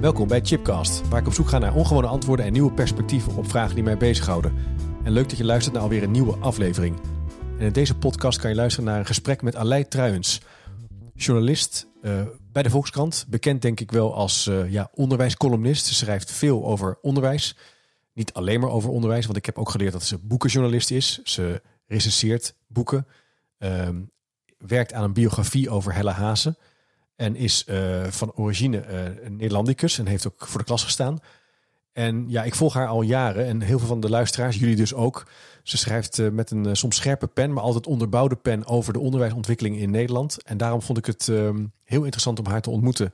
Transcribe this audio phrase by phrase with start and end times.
[0.00, 3.48] Welkom bij Chipcast, waar ik op zoek ga naar ongewone antwoorden en nieuwe perspectieven op
[3.48, 4.54] vragen die mij bezighouden.
[5.04, 7.00] En leuk dat je luistert naar alweer een nieuwe aflevering.
[7.58, 10.40] En in deze podcast kan je luisteren naar een gesprek met Aleid Truijens,
[11.14, 12.22] journalist uh,
[12.52, 13.26] bij de Volkskrant.
[13.28, 15.86] Bekend denk ik wel als uh, ja, onderwijscolumnist.
[15.86, 17.56] Ze schrijft veel over onderwijs.
[18.12, 21.20] Niet alleen maar over onderwijs, want ik heb ook geleerd dat ze boekenjournalist is.
[21.22, 23.06] Ze recenseert boeken,
[23.58, 23.88] uh,
[24.58, 26.56] werkt aan een biografie over Helle Hazen.
[27.18, 31.18] En is uh, van origine uh, een Nederlandicus en heeft ook voor de klas gestaan.
[31.92, 34.94] En ja, ik volg haar al jaren en heel veel van de luisteraars, jullie dus
[34.94, 35.26] ook.
[35.62, 39.76] Ze schrijft uh, met een soms scherpe pen, maar altijd onderbouwde pen over de onderwijsontwikkeling
[39.76, 40.42] in Nederland.
[40.42, 43.12] En daarom vond ik het ehm, heel interessant om haar te ontmoeten.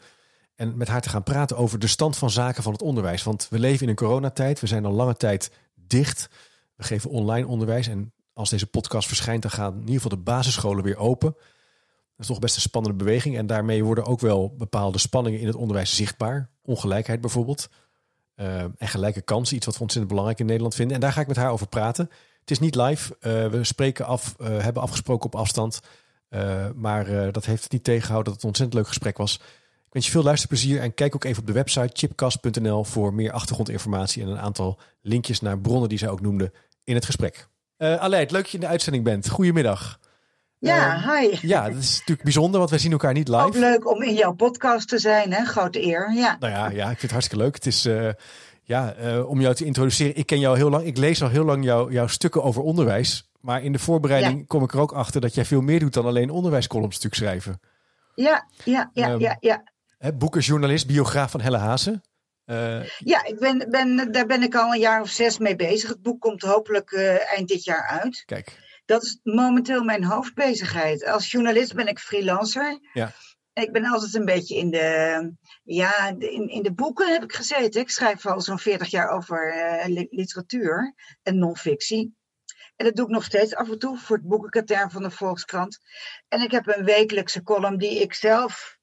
[0.54, 3.22] En met haar te gaan praten over de stand van zaken van het onderwijs.
[3.22, 6.28] Want we leven in een coronatijd, we zijn al lange tijd dicht.
[6.76, 10.24] We geven online onderwijs en als deze podcast verschijnt, dan gaan in ieder geval de
[10.24, 11.36] basisscholen weer open.
[12.16, 13.36] Dat is toch best een spannende beweging.
[13.36, 16.50] En daarmee worden ook wel bepaalde spanningen in het onderwijs zichtbaar.
[16.62, 17.68] Ongelijkheid bijvoorbeeld.
[18.36, 20.94] Uh, en gelijke kansen, iets wat we ontzettend belangrijk in Nederland vinden.
[20.94, 22.10] En daar ga ik met haar over praten.
[22.40, 23.16] Het is niet live.
[23.20, 25.80] Uh, we spreken af, uh, hebben afgesproken op afstand.
[26.74, 29.34] maar dat heeft het niet tegengehouden dat het een ontzettend leuk gesprek was.
[29.86, 33.32] Ik wens je veel luisterplezier en kijk ook even op de website chipcast.nl voor meer
[33.32, 36.52] achtergrondinformatie en een aantal linkjes naar bronnen die zij ook noemde
[36.84, 37.48] in het gesprek.
[37.78, 39.28] Uh, Aleid, leuk dat je in de uitzending bent.
[39.28, 39.98] Goedemiddag.
[40.66, 41.48] Ja, uh, hi.
[41.48, 43.42] Ja, dat is natuurlijk bijzonder, want wij zien elkaar niet live.
[43.42, 45.44] Ook leuk om in jouw podcast te zijn, hè?
[45.44, 46.12] Grote eer.
[46.12, 46.36] Ja.
[46.40, 47.54] Nou ja, ja ik vind het hartstikke leuk.
[47.54, 48.08] Het is uh,
[48.62, 50.16] ja, uh, om jou te introduceren.
[50.16, 50.84] Ik ken jou heel lang.
[50.84, 53.30] Ik lees al heel lang jou, jouw stukken over onderwijs.
[53.40, 54.44] Maar in de voorbereiding ja.
[54.46, 57.60] kom ik er ook achter dat jij veel meer doet dan alleen onderwijscolumns schrijven.
[58.14, 59.62] Ja, ja, ja, um, ja, ja.
[59.98, 62.02] Hè, boekenjournalist, biograaf van Helle Hazen.
[62.46, 65.88] Uh, ja, ik ben, ben, daar ben ik al een jaar of zes mee bezig.
[65.88, 68.22] Het boek komt hopelijk uh, eind dit jaar uit.
[68.26, 68.58] Kijk.
[68.84, 71.04] Dat is momenteel mijn hoofdbezigheid.
[71.04, 72.78] Als journalist ben ik freelancer.
[72.92, 73.12] Ja.
[73.52, 77.80] Ik ben altijd een beetje in de, ja, in, in de boeken heb ik gezeten.
[77.80, 82.14] Ik schrijf al zo'n 40 jaar over uh, literatuur en non-fictie.
[82.76, 85.78] En dat doe ik nog steeds af en toe voor het boekenkatern van de Volkskrant.
[86.28, 88.78] En ik heb een wekelijkse column die ik zelf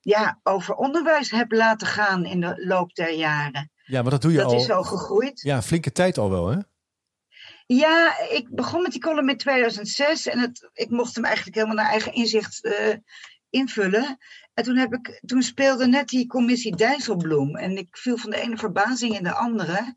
[0.00, 3.70] ja, over onderwijs heb laten gaan in de loop der jaren.
[3.84, 4.52] Ja, maar dat doe je dat al.
[4.52, 5.40] Dat is zo gegroeid.
[5.40, 6.58] Ja, flinke tijd al wel, hè?
[7.70, 11.76] Ja, ik begon met die column in 2006 en het, ik mocht hem eigenlijk helemaal
[11.76, 12.94] naar eigen inzicht uh,
[13.50, 14.18] invullen.
[14.54, 18.40] En toen, heb ik, toen speelde net die commissie Dijsselbloem en ik viel van de
[18.40, 19.94] ene verbazing in de andere.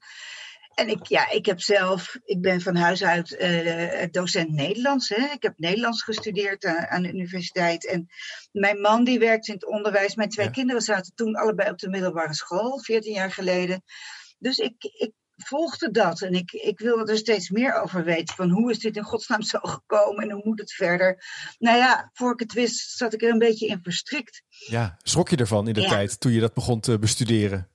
[0.73, 5.09] En ik, ja, ik heb zelf, ik ben van huis uit uh, docent Nederlands.
[5.09, 5.31] Hè.
[5.33, 7.87] Ik heb Nederlands gestudeerd aan, aan, de universiteit.
[7.87, 8.07] En
[8.51, 10.15] mijn man die werkt in het onderwijs.
[10.15, 10.51] Mijn twee ja.
[10.51, 13.83] kinderen zaten toen allebei op de middelbare school, 14 jaar geleden.
[14.37, 15.11] Dus ik, ik
[15.47, 18.35] volgde dat en ik, ik wilde er steeds meer over weten.
[18.35, 21.23] Van hoe is dit in godsnaam zo gekomen en hoe moet het verder?
[21.59, 24.43] Nou ja, voor ik het wist zat ik er een beetje in verstrikt.
[24.49, 25.89] Ja, schrok je ervan in de ja.
[25.89, 27.71] tijd toen je dat begon te bestuderen?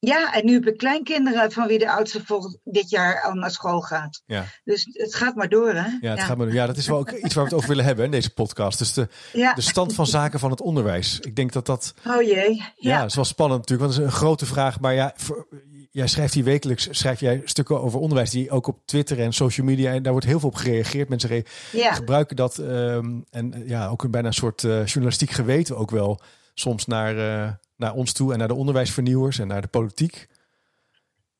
[0.00, 3.50] Ja, en nu heb ik kleinkinderen van wie de oudste volgend dit jaar al naar
[3.50, 4.22] school gaat.
[4.26, 4.44] Ja.
[4.64, 5.74] Dus het gaat maar door, hè?
[5.74, 6.24] Ja, het ja.
[6.24, 6.54] Gaat maar door.
[6.54, 8.78] ja dat is wel ook iets waar we het over willen hebben in deze podcast.
[8.78, 9.54] Dus de, ja.
[9.54, 11.20] de stand van zaken van het onderwijs.
[11.20, 11.94] Ik denk dat dat...
[12.06, 12.56] Oh jee.
[12.56, 14.80] Ja, ja dat is wel spannend natuurlijk, want dat is een grote vraag.
[14.80, 15.46] Maar ja, voor,
[15.90, 19.66] jij schrijft hier wekelijks schrijf jij stukken over onderwijs die ook op Twitter en social
[19.66, 21.08] media en daar wordt heel veel op gereageerd.
[21.08, 21.92] Mensen re ja.
[21.92, 26.20] gebruiken dat um, en ja, ook een bijna een soort uh, journalistiek geweten ook wel
[26.54, 30.28] soms naar, uh, naar ons toe en naar de onderwijsvernieuwers en naar de politiek.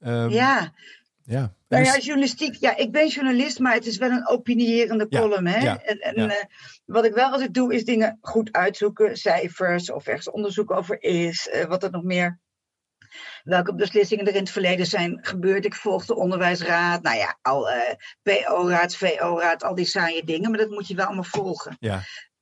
[0.00, 0.72] Um, ja.
[1.24, 1.54] Ja.
[1.68, 2.54] Nou ja, journalistiek.
[2.54, 5.46] Ja, ik ben journalist, maar het is wel een opinierende column.
[5.46, 5.58] Hè?
[5.58, 6.26] ja, en en ja.
[6.26, 6.44] uh,
[6.84, 9.16] wat ik wel altijd doe, is dingen goed uitzoeken.
[9.16, 11.50] Cijfers of ergens onderzoek over is.
[11.54, 12.38] Uh, wat er nog meer
[13.44, 15.64] welke beslissingen er in het verleden zijn gebeurd.
[15.64, 17.76] Ik volg de onderwijsraad, nou ja, al uh,
[18.22, 21.76] PO-raad, VO-raad, al die saaie dingen, maar dat moet je wel allemaal volgen.
[21.80, 22.00] Ja.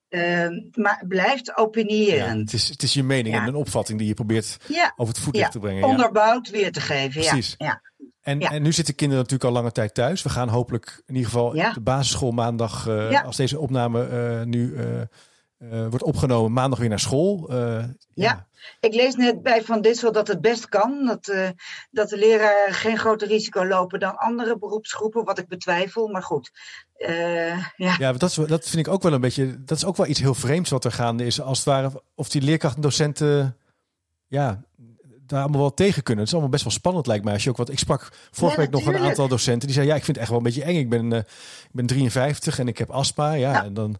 [0.09, 2.35] Uh, maar blijft opiniëren.
[2.35, 3.41] Ja, het, is, het is je mening Ja.
[3.41, 4.93] en een opvatting die je probeert Ja.
[4.97, 5.81] over het voetlicht te brengen.
[5.81, 5.87] Ja.
[5.87, 7.21] Onderbouwd weer te geven.
[7.21, 7.55] Precies.
[7.59, 7.83] Ja.
[8.21, 10.23] En, en nu zitten kinderen natuurlijk al lange tijd thuis.
[10.23, 14.77] We gaan hopelijk in ieder geval de basisschool maandag, eh, als deze opname eh, nu
[14.77, 15.07] eh, eh,
[15.59, 17.53] wordt opgenomen, maandag weer naar school.
[17.53, 17.85] Uh,
[18.15, 18.47] ja.
[18.81, 21.05] ik lees net bij Van Dissel dat het best kan.
[21.07, 21.49] Dat, uh,
[21.91, 26.09] dat de leraren geen groter risico lopen dan andere beroepsgroepen, wat ik betwijfel.
[26.09, 26.51] Maar goed.
[27.77, 29.65] ja, ja dat, is, dat vind ik ook wel een beetje.
[29.65, 31.41] Dat is ook wel iets heel vreemds wat er gaande is.
[31.41, 33.57] Als het ware, of die leerkrachten, docenten.
[34.27, 34.63] Ja,
[35.27, 36.25] daar allemaal wel tegen kunnen.
[36.25, 37.33] Het is allemaal best wel spannend, lijkt mij.
[37.33, 37.71] Als je ook wat.
[37.71, 40.29] Ik sprak vorige week nog een aantal docenten die zeiden: Ja, ik vind het echt
[40.29, 40.77] wel een beetje eng.
[40.77, 43.33] Ik ben, ik ben 53 en ik heb astma.
[43.33, 43.99] Ja, en dan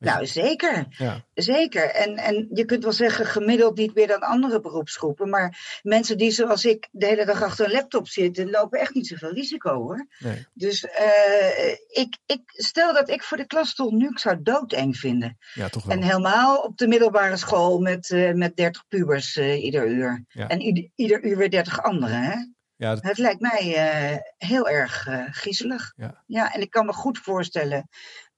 [0.00, 0.86] nou, zeker.
[0.90, 1.24] Ja.
[1.34, 1.90] Zeker.
[1.90, 5.28] En, en je kunt wel zeggen gemiddeld niet meer dan andere beroepsgroepen.
[5.28, 9.06] Maar mensen die zoals ik de hele dag achter een laptop zitten, lopen echt niet
[9.06, 10.06] zoveel risico hoor.
[10.18, 10.46] Nee.
[10.54, 14.96] Dus uh, ik, ik stel dat ik voor de klas stond nu, ik zou doodeng
[14.96, 15.38] vinden.
[15.54, 15.96] Ja, toch wel.
[15.96, 20.24] En helemaal op de middelbare school met, uh, met 30 pubers uh, ieder uur.
[20.28, 20.48] Ja.
[20.48, 22.22] En ieder, ieder uur weer 30 anderen.
[22.22, 22.36] Hè?
[22.76, 23.02] Ja, dat...
[23.02, 25.92] Het lijkt mij heel erg griezelig.
[25.96, 26.22] Ja.
[26.26, 27.88] ja, en ik kan me goed voorstellen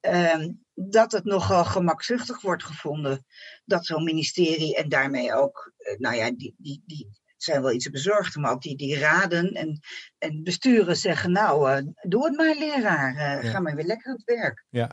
[0.02, 3.24] Ehm, dat het nogal gemakzuchtig wordt gevonden
[3.64, 7.90] dat zo'n ministerie en daarmee ook, uh, nou ja, die, die, die zijn wel iets
[7.90, 9.80] bezorgd, maar ook die, die raden en,
[10.18, 14.16] en besturen zeggen, nou, uh, doe het maar leraar, uh, ga maar weer lekker aan
[14.16, 14.64] het werk.
[14.70, 14.90] Ja.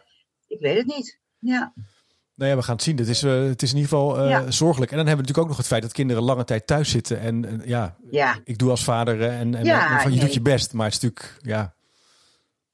[0.47, 1.73] Ik weet het niet, ja.
[2.35, 2.97] Nou ja, we gaan het zien.
[2.97, 4.51] Het is, het is in ieder geval ja.
[4.51, 4.91] zorgelijk.
[4.91, 7.19] En dan hebben we natuurlijk ook nog het feit dat kinderen lange tijd thuis zitten.
[7.19, 8.39] En ja, ja.
[8.43, 10.73] ik doe als vader en, en, van, je doet je best.
[10.73, 11.75] Maar het is natuurlijk, ja,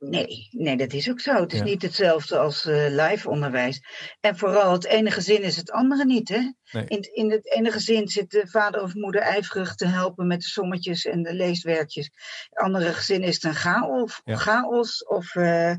[0.09, 1.33] Nee, nee, dat is ook zo.
[1.33, 3.81] Het is niet hetzelfde als uh, live onderwijs.
[4.19, 6.29] En vooral het ene gezin is het andere niet.
[6.29, 6.51] Hè?
[6.87, 10.47] In, in het ene gezin zit de vader of moeder ijverig te helpen met de
[10.47, 12.11] sommetjes en de leeswerkjes.
[12.49, 14.21] Het andere gezin is het een chaos.
[14.25, 15.73] chaos of uh,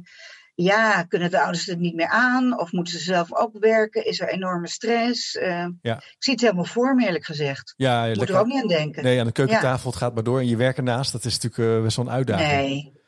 [0.54, 2.60] ja, kunnen de ouders het niet meer aan?
[2.60, 4.06] Of moeten ze zelf ook werken?
[4.06, 5.34] Is er enorme stress?
[5.34, 5.96] Uh, ja.
[5.96, 7.74] Ik zie het helemaal voor me, eerlijk gezegd.
[7.76, 9.02] Ja, Moet er ook niet aan denken.
[9.02, 11.12] Nee, aan de keukentafel het gaat maar door en je werkt ernaast.
[11.12, 12.50] Dat is natuurlijk best wel een uitdaging.
[12.50, 13.04] Nee.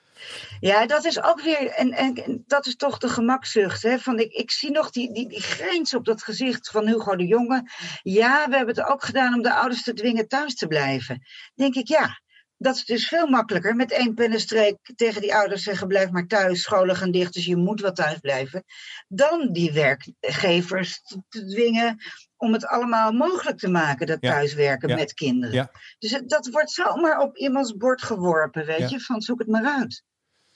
[0.61, 3.83] Ja, dat is ook weer, en, en dat is toch de gemakzucht.
[3.83, 3.99] Hè?
[3.99, 7.27] Van ik, ik zie nog die, die, die grens op dat gezicht van Hugo de
[7.27, 7.71] Jonge.
[8.03, 11.27] Ja, we hebben het ook gedaan om de ouders te dwingen thuis te blijven.
[11.55, 12.21] denk ik, ja,
[12.59, 13.77] dat is dus veel makkelijker.
[13.77, 17.57] Met één pennenstreek tegen die ouders zeggen: blijf maar thuis, scholen gaan dicht, dus je
[17.57, 18.65] moet wel thuis blijven.
[19.09, 21.97] Dan die werkgevers te dwingen
[22.37, 25.55] om het allemaal mogelijk te maken, dat thuiswerken met kinderen.
[25.55, 25.71] Ja.
[25.99, 30.03] Dus dat wordt zomaar op iemands bord geworpen, weet je, van zoek het maar uit.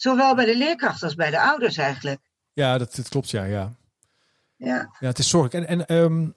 [0.02, 2.20] Zowel bij de leerkracht als bij de ouders eigenlijk.
[2.52, 3.72] Ja, dat, dat klopt, ja, ja.
[4.56, 4.90] Ja.
[5.00, 5.68] ja, het is zorgelijk.
[5.68, 6.34] En, en um,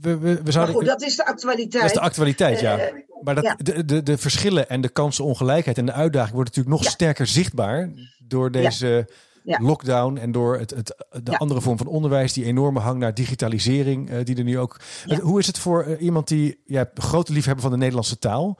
[0.00, 0.74] we, we, we zouden...
[0.74, 1.72] goed, dat is de actualiteit.
[1.82, 2.78] Dat is de actualiteit, ja.
[2.78, 2.84] Uh,
[3.22, 6.92] maar dat, de, de, de verschillen en de kansenongelijkheid en de uitdaging worden natuurlijk nog
[6.92, 9.08] sterker zichtbaar door deze
[9.42, 14.10] lockdown en door het, het, de andere vorm van onderwijs, die enorme hang naar digitalisering,
[14.10, 14.80] uh, die er nu ook.
[15.20, 18.58] Hoe is het voor uh, iemand die ja, grote liefhebber van de Nederlandse taal?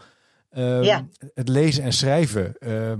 [0.53, 0.99] Uh,
[1.35, 2.57] het lezen en schrijven.
[2.61, 2.93] Uh,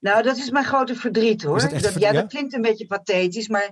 [0.00, 1.68] nou, dat is mijn grote verdriet hoor.
[1.80, 3.70] Dat, ja, dat klinkt een beetje pathetisch, maar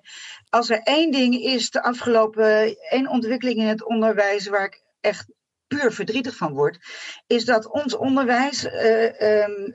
[0.49, 5.27] als er één ding is, de afgelopen één ontwikkeling in het onderwijs waar ik echt
[5.67, 6.79] puur verdrietig van word,
[7.27, 9.75] is dat ons onderwijs uh, um,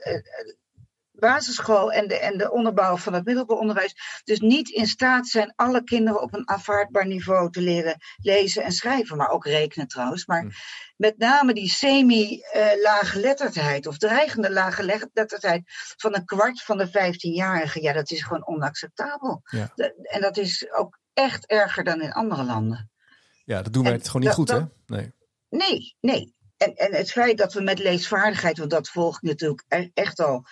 [1.12, 5.52] basisschool en de, en de onderbouw van het middelbaar onderwijs dus niet in staat zijn
[5.56, 10.26] alle kinderen op een afvaardbaar niveau te leren lezen en schrijven, maar ook rekenen trouwens.
[10.26, 10.50] Maar hm.
[10.96, 15.62] Met name die semi-laaggeletterdheid of dreigende laaggeletterdheid
[15.96, 19.42] van een kwart van de 15-jarigen, ja, dat is gewoon onacceptabel.
[19.44, 19.72] Ja.
[20.02, 22.90] en dat is ook echt erger dan in andere landen.
[23.44, 24.60] Ja, dat doen wij het gewoon niet goed, hè?
[24.86, 25.12] Nee.
[25.48, 26.34] Nee, nee.
[26.56, 30.46] En, en het feit dat we met leesvaardigheid, want dat volgt natuurlijk e-, echt al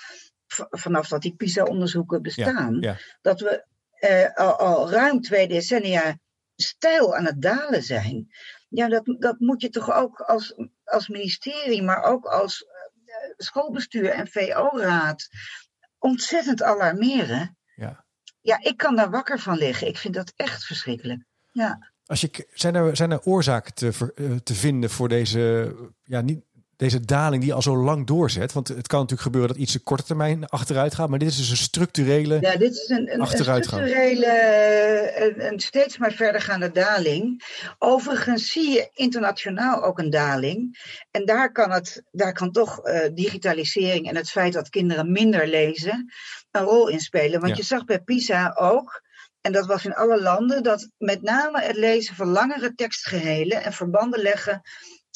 [0.70, 3.66] vanaf dat die PISA-onderzoeken bestaan, dat we
[4.00, 6.18] uh, al, al, ruim twee decennia
[6.62, 8.28] stijl aan het dalen zijn.
[8.68, 10.54] Ja, dat, dat moet je toch ook als,
[10.84, 15.28] als ministerie, maar ook als uh, schoolbestuur en VO-raad
[15.98, 17.56] ontzettend alarmeren.
[17.74, 18.04] Ja.
[18.40, 19.86] ja, ik kan daar wakker van liggen.
[19.86, 21.24] Ik vind dat echt verschrikkelijk.
[21.50, 21.92] Ja.
[22.06, 26.44] Als je, zijn, er, zijn er oorzaken te, eh, te vinden voor deze, ja, niet,
[26.82, 28.52] deze daling die al zo lang doorzet?
[28.52, 31.36] Want het kan natuurlijk gebeuren dat iets op korte termijn achteruit gaat, maar dit is
[31.36, 34.26] dus een structurele Ja, dit is een, een, een structurele
[35.38, 37.42] en steeds maar verdergaande daling.
[37.78, 40.80] Overigens zie je internationaal ook een daling.
[41.10, 45.46] En daar kan, het, daar kan toch uh, digitalisering en het feit dat kinderen minder
[45.48, 46.12] lezen
[46.50, 47.40] een rol in spelen.
[47.40, 49.02] Want je zag bij PISA ook
[49.42, 53.72] en dat was in alle landen, dat met name het lezen van langere tekstgehelen en
[53.72, 54.62] verbanden leggen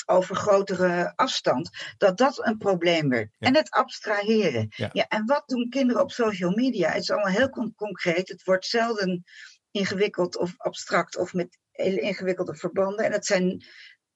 [0.06, 3.34] over grotere afstand, dat dat een probleem werd.
[3.38, 4.66] En het abstraheren.
[4.76, 5.06] Ja.
[5.08, 6.88] en wat doen kinderen op social media?
[6.88, 8.28] Het is allemaal heel concreet.
[8.28, 9.24] Het wordt zelden
[9.70, 13.04] ingewikkeld of abstract of met hele ingewikkelde verbanden.
[13.04, 13.64] En het zijn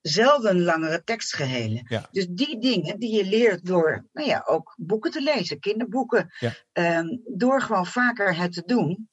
[0.01, 1.85] zelden langere tekstgehelen.
[1.89, 2.09] Ja.
[2.11, 6.53] Dus die dingen die je leert door, nou ja, ook boeken te lezen, kinderboeken, ja.
[6.99, 9.09] um, door gewoon vaker het te doen,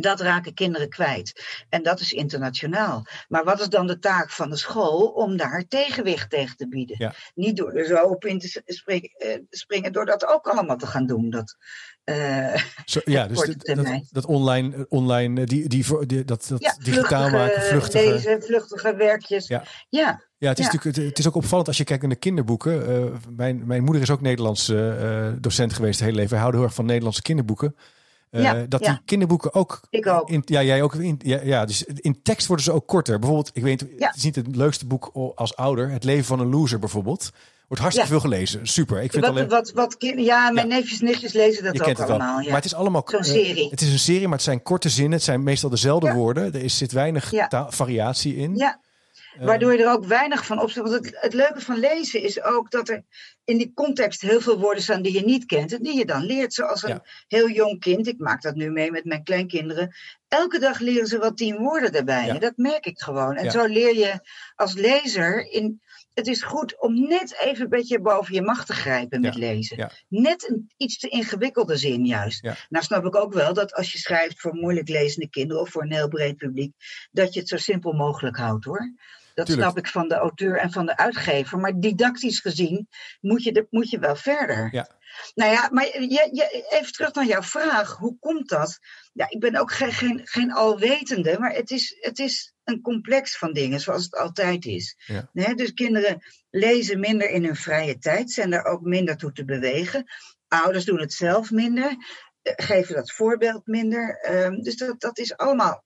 [0.00, 1.44] Dat raken kinderen kwijt.
[1.68, 3.06] En dat is internationaal.
[3.28, 6.96] Maar wat is dan de taak van de school om daar tegenwicht tegen te bieden?
[6.98, 7.14] Ja.
[7.34, 10.86] Niet door er zo op in te springen, eh, springen, door dat ook allemaal te
[10.86, 11.30] gaan doen.
[11.30, 11.56] Dat,
[12.04, 13.56] uh, zo, ja, dus
[14.10, 18.10] dat, online, online eh, die, die, die, die- dat, dat ja, digitaal maken, vluchtige.
[18.12, 19.46] lezen, vluchtige werkjes.
[19.46, 19.64] Ja.
[19.88, 20.24] ja.
[20.38, 20.72] Ja, het is, Ja.
[20.72, 22.88] natuurlijk, het, is ook opvallend als je kijkt naar de kinderboeken.
[22.88, 23.04] Eh,
[23.36, 26.30] mijn, mijn moeder is ook Nederlands eh, eh, docent geweest het hele leven.
[26.30, 27.76] Wij houden heel erg van Nederlandse kinderboeken.
[28.36, 29.80] Eh, Ja, dat die kinderboeken ook.
[29.90, 30.30] Ik ook.
[30.30, 30.94] In, ja, jij ook.
[30.94, 33.18] In, ja, ja, dus in tekst worden ze ook korter.
[33.18, 35.90] Bijvoorbeeld, ik weet, het is niet het leukste boek als ouder.
[35.90, 37.30] Het leven van een loser bijvoorbeeld.
[37.68, 38.20] Wordt hartstikke Ja.
[38.20, 38.66] veel gelezen.
[38.66, 39.02] Super.
[39.02, 39.48] Ik vind Wat, alleen.
[39.48, 42.40] wat, wat kind, ja, mijn neefjes en nichtjes lezen dat je ook allemaal.
[42.40, 42.46] Ja.
[42.46, 43.02] Maar het is allemaal.
[43.06, 43.70] Zo'n eh, serie.
[43.70, 45.12] het is een serie, maar het zijn korte zinnen.
[45.12, 46.44] Het zijn meestal dezelfde woorden.
[46.54, 47.32] Er is, zit weinig
[47.68, 48.56] variatie in.
[48.56, 48.80] Ja,
[49.40, 50.88] waardoor je er ook weinig van opstelt.
[50.88, 53.04] Want het, het leuke van lezen is ook dat er
[53.44, 56.22] in die context heel veel woorden staan die je niet kent en die je dan
[56.24, 56.54] leert.
[56.54, 57.04] Zoals een Ja.
[57.28, 59.94] heel jong kind, ik maak dat nu mee met mijn kleinkinderen.
[60.28, 62.26] Elke dag leren ze wat tien woorden erbij.
[62.26, 62.38] Ja.
[62.38, 63.36] Dat merk ik gewoon.
[63.36, 63.50] En Ja.
[63.50, 64.20] zo leer je
[64.54, 65.80] als lezer in.
[66.14, 69.90] Het is goed om net even een beetje boven je macht te grijpen met lezen.
[70.08, 72.42] Net een iets te ingewikkelde zin juist.
[72.68, 75.82] Nou snap ik ook wel dat als je schrijft voor moeilijk lezende kinderen of voor
[75.82, 76.72] een heel breed publiek,
[77.10, 78.92] dat je het zo simpel mogelijk houdt hoor.
[79.36, 79.68] Dat Tuurlijk.
[79.70, 81.58] snap ik van de auteur en van de uitgever.
[81.58, 82.88] Maar didactisch gezien
[83.20, 84.68] moet je, de, moet je wel verder.
[84.72, 84.88] Ja.
[85.34, 87.96] Nou ja, maar je, je, even terug naar jouw vraag.
[87.96, 88.78] Hoe komt dat?
[89.12, 93.38] Ja, ik ben ook geen, geen, geen alwetende, maar het is, het is een complex
[93.38, 94.96] van dingen, zoals het altijd is.
[95.32, 95.54] Ja.
[95.54, 100.04] Dus kinderen lezen minder in hun vrije tijd, zijn daar ook minder toe te bewegen.
[100.48, 101.96] Ouders doen het zelf minder,
[102.42, 104.18] eh, geven dat voorbeeld minder.
[104.20, 105.84] Ehm, dus dat, dat is allemaal.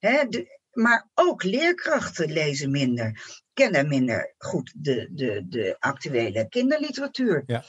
[0.00, 7.42] De- maar ook leerkrachten lezen minder, kennen minder goed de, de, de actuele kinderliteratuur.
[7.46, 7.64] Ja.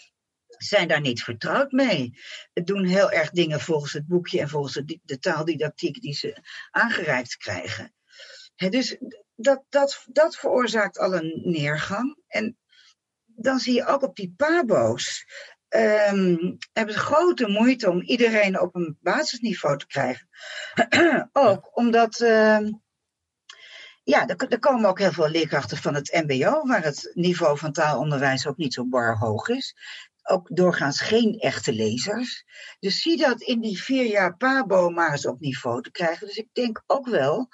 [0.47, 2.19] Zijn daar niet vertrouwd mee.
[2.53, 6.37] Doen heel erg dingen volgens het boekje en volgens de, de taaldidactiek die ze
[6.71, 7.93] aangereikt krijgen.
[8.55, 8.97] Dus
[9.35, 12.17] dat, dat, dat veroorzaakt al een neergang.
[12.27, 12.57] En
[13.25, 15.25] dan zie je ook op die pabo's.
[15.67, 20.27] ehm, hebben ze grote moeite om iedereen op een basisniveau te krijgen.
[21.31, 22.19] ook omdat.
[22.19, 22.71] ehm,
[24.07, 27.71] ja, er, er komen ook heel veel leerkrachten van het MBO, waar het niveau van
[27.71, 29.75] taalonderwijs ook niet zo bar hoog is.
[30.23, 32.45] Ook doorgaans geen echte lezers.
[32.79, 36.27] Dus zie dat in die vier jaar PABO maar eens op niveau te krijgen.
[36.27, 37.47] Dus ik denk ook wel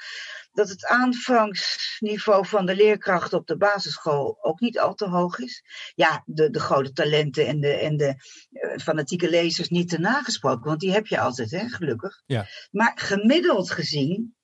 [0.52, 5.64] dat het aanvangsniveau van de leerkrachten op de basisschool ook niet al te hoog is.
[5.96, 8.16] Ja, de, de grote talenten en de, en de
[8.52, 12.24] eh, fanatieke lezers niet te nagesproken, want die heb je altijd, hè, gelukkig.
[12.26, 12.46] Ja.
[12.72, 14.36] Maar gemiddeld gezien,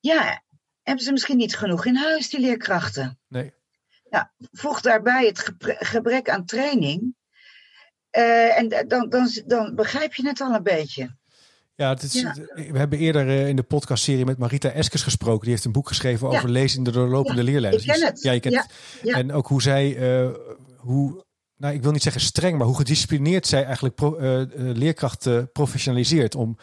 [0.00, 0.42] ja,
[0.88, 3.18] hebben ze misschien niet genoeg in huis, die leerkrachten.
[3.28, 3.52] Nee.
[4.52, 7.16] Voeg daarbij het gebrek aan training.
[8.10, 11.16] eh, en dan, dan, dan begrijp je het al een beetje.
[11.74, 12.34] Ja, het is, Ja.
[12.54, 15.40] we hebben eerder eh, in de podcastserie met Marita Eskes gesproken.
[15.40, 16.36] Die heeft een boek geschreven Ja.
[16.36, 17.80] over lezen in de doorlopende leerlijnen.
[17.80, 18.22] ik ken het.
[18.22, 18.72] Ja, je kent Ja, het.
[19.02, 19.16] ja.
[19.16, 20.30] En ook hoe zij, eh,
[20.76, 21.24] hoe,
[21.56, 24.16] nou, ik wil niet zeggen streng, maar hoe gedisciplineerd zij eigenlijk pro,
[24.56, 26.56] leerkrachten professionaliseert om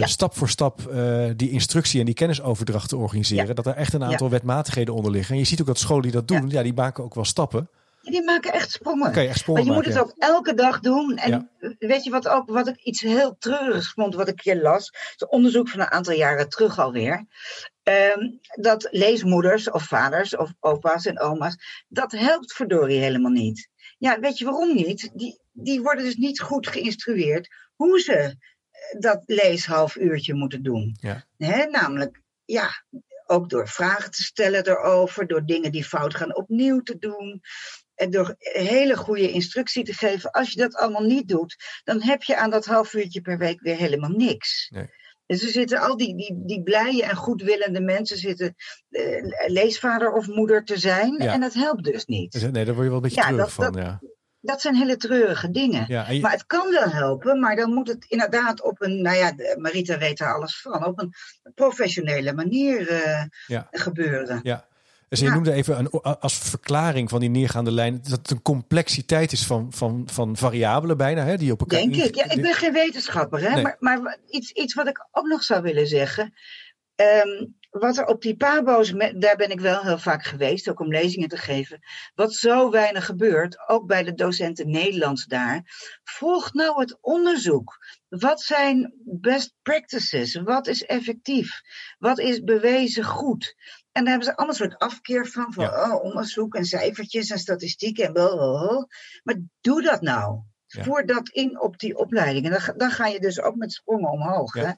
[0.00, 0.06] Ja.
[0.06, 3.54] stap voor stap eh, die instructie en die kennisoverdracht te organiseren.
[3.54, 5.34] Dat er echt een aantal wetmatigheden onder liggen.
[5.34, 7.68] En je ziet ook dat scholen die dat doen, ja, die maken ook wel stappen.
[8.02, 9.12] Die maken echt sprongen.
[9.14, 11.16] Echt Maar je moet het ook elke dag doen.
[11.16, 14.92] En weet je wat ook, wat ik iets heel treurigs vond, wat ik hier las.
[15.16, 17.26] Het onderzoek van een aantal jaren terug alweer.
[17.82, 18.30] Ehm,
[18.60, 23.68] dat leesmoeders of vaders of opa's en oma's, dat helpt verdorie helemaal niet.
[23.98, 25.10] Ja, weet je waarom niet?
[25.14, 28.30] Die, die worden dus niet goed geïnstrueerd hoe ze eh,
[28.98, 30.96] dat leeshalf uurtje moeten doen.
[31.00, 31.24] Ja.
[31.36, 32.70] Hè, namelijk, ja,
[33.26, 37.40] ook door vragen te stellen erover, door dingen die fout gaan opnieuw te doen.
[37.94, 40.30] En door hele goede instructie te geven.
[40.30, 43.60] Als je dat allemaal niet doet, dan heb je aan dat half uurtje per week
[43.60, 44.68] weer helemaal niks.
[44.70, 44.86] Nee.
[45.26, 48.54] Dus er zitten al die, die, die blije en goedwillende mensen zitten
[48.88, 51.22] eh, leesvader of moeder te zijn.
[51.22, 51.32] Ja.
[51.32, 52.32] En dat helpt dus niet.
[52.32, 53.82] Dus, nee, daar word je wel een beetje Ja, terug dat- van.
[53.82, 54.00] ja.
[54.44, 55.84] Dat zijn hele treurige dingen.
[55.88, 59.02] Ja, en je- Maar het kan wel helpen, maar dan moet het inderdaad op een,
[59.02, 61.14] nou ja, Marita weet er alles van, op een
[61.54, 63.68] professionele manier eh, Ja.
[63.70, 64.40] gebeuren.
[64.42, 64.66] Ja.
[65.08, 65.34] Dus je Ja.
[65.34, 69.72] noemde even een, als verklaring van die neergaande lijn dat het een complexiteit is van,
[69.72, 71.78] van, van variabelen bijna, hè, die op elkaar.
[71.78, 72.14] Denk ik.
[72.14, 73.54] Ja, ik ben geen wetenschapper, hè?
[73.54, 73.62] Nee.
[73.62, 76.34] maar, maar iets, iets wat ik ook nog zou willen zeggen.
[76.94, 80.88] Ehm, wat er op die pabo's, daar ben ik wel heel vaak geweest, ook om
[80.88, 81.80] lezingen te geven.
[82.14, 85.62] Wat zo weinig gebeurt, ook bij de docenten Nederlands daar.
[86.04, 87.78] Volg nou het onderzoek.
[88.08, 90.34] Wat zijn best practices?
[90.34, 91.60] Wat is effectief?
[91.98, 93.54] Wat is bewezen goed?
[93.92, 95.90] En daar hebben ze allemaal een soort afkeer van, van Ja.
[95.94, 98.86] oh, onderzoek en cijfertjes en statistieken en blablabla.
[99.22, 100.40] Maar doe dat nou.
[100.66, 100.82] Ja.
[100.82, 102.44] Voer dat in op die opleiding.
[102.44, 104.54] En dan, ga- dan ga je dus ook met sprongen omhoog.
[104.54, 104.62] Ja.
[104.62, 104.72] Hè?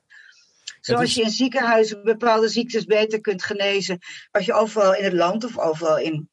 [0.84, 3.98] Zoals is- je in ziekenhuizen bepaalde ziektes beter kunt genezen.
[4.30, 6.28] Als je overal in het land of overal in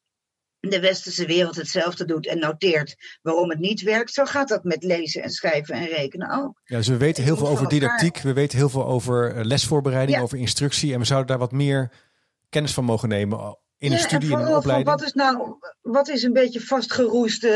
[0.60, 4.14] de westerse wereld hetzelfde doet en noteert waarom het niet werkt.
[4.14, 6.62] Zo gaat dat met lezen en schrijven en rekenen ook.
[6.64, 10.18] Ja, dus we weten heel veel over didactiek, we weten heel veel over eh, lesvoorbereiding,
[10.18, 10.24] Ja.
[10.24, 10.94] over instructie.
[10.94, 11.92] En we zouden daar wat meer
[12.50, 15.58] kennis van mogen nemen in een Ja, studie, en in een van wat is nou,
[15.82, 17.50] wat is een beetje vastgeroeste,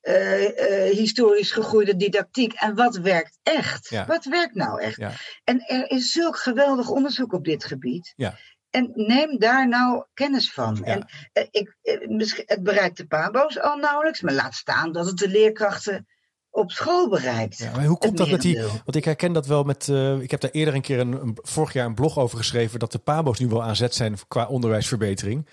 [0.00, 3.88] eh, eh, historisch gegroeide didactiek en wat werkt echt?
[3.88, 4.06] Ja.
[4.06, 4.96] Wat werkt nou echt?
[4.96, 5.12] Ja.
[5.44, 8.12] En er is zulk geweldig onderzoek op dit gebied.
[8.16, 8.34] Ja.
[8.70, 10.80] En neem daar nou kennis van.
[10.84, 10.84] Ja.
[10.84, 15.16] En eh, ik, eh, het bereikt de pabo's al nauwelijks, maar laat staan dat het
[15.16, 16.06] de leerkrachten
[16.54, 17.58] op school bereikt.
[17.58, 18.60] Ja, maar hoe komt dat met die?
[18.62, 19.88] Want ik herken dat wel met.
[19.88, 22.78] eh, ik heb daar eerder een keer een, een- vorig jaar een blog over geschreven
[22.78, 25.46] dat de Pabo's nu wel aan zet zijn qua onderwijsverbetering.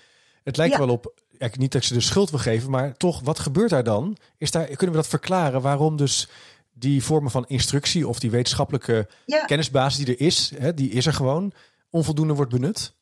[0.44, 0.78] Het lijkt Ja.
[0.78, 1.20] wel op.
[1.56, 4.16] niet dat ik ze de schuld wil geven, maar toch, wat gebeurt daar dan?
[4.38, 6.28] Is daar, kunnen we dat verklaren waarom dus
[6.72, 9.44] die vormen van instructie of die wetenschappelijke Ja.
[9.44, 11.52] kennisbasis die er is, hè, die is er gewoon,
[11.90, 12.92] onvoldoende wordt benut?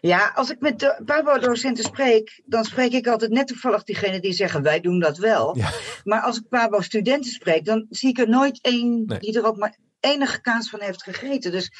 [0.00, 4.32] Ja, als ik met de Pabo-docenten spreek, dan spreek ik altijd net toevallig diegene die
[4.32, 5.56] zeggen wij doen dat wel.
[5.56, 5.70] Ja.
[6.04, 9.18] Maar als ik Pabo-studenten spreek, dan zie ik er nooit één Nee.
[9.18, 11.50] die er ook maar enige kaas van heeft gegeten.
[11.50, 11.70] Dus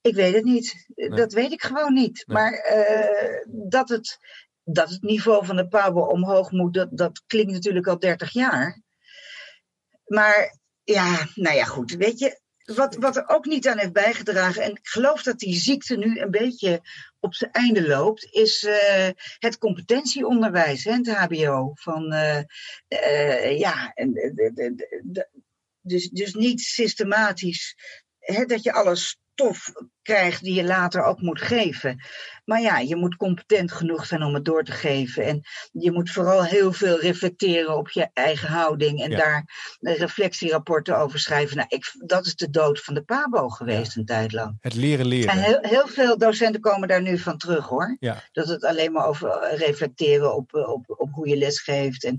[0.00, 0.86] ik weet het niet.
[0.94, 2.24] Dat weet ik gewoon niet.
[2.26, 2.36] Nee.
[2.36, 4.18] Maar eh, dat, het,
[4.64, 8.80] dat het niveau van de Pabo omhoog moet, dat, dat klinkt natuurlijk al 30 jaar.
[10.04, 11.94] Maar ja, nou ja, goed.
[11.94, 12.40] Weet je,
[12.74, 16.20] wat, wat er ook niet aan heeft bijgedragen, en ik geloof dat die ziekte nu
[16.20, 16.80] een beetje
[17.20, 19.08] op zijn einde loopt, is eh,
[19.38, 21.72] het competentieonderwijs, hè, het HBO.
[21.74, 22.42] Van, eh,
[22.88, 24.12] eh, ja, en
[25.80, 27.76] dus, dus niet systematisch
[28.18, 28.96] hè, dat je alle
[29.32, 29.72] stof
[30.02, 32.02] krijgt die je later ook moet geven.
[32.44, 35.24] Maar ja, je moet competent genoeg zijn om het door te geven.
[35.24, 35.40] En
[35.72, 39.16] je moet vooral heel veel reflecteren op je eigen houding en Ja.
[39.16, 39.44] daar
[39.80, 41.56] reflectierapporten over schrijven.
[41.56, 44.56] Nou, ik, dat is de dood van de Pabo geweest een tijd lang.
[44.60, 45.28] Het leren leren.
[45.30, 47.96] En heel, heel veel docenten komen daar nu van terug hoor.
[48.00, 48.22] Ja.
[48.32, 52.04] Dat het alleen maar over reflecteren op, op, op hoe je lesgeeft.
[52.04, 52.16] En.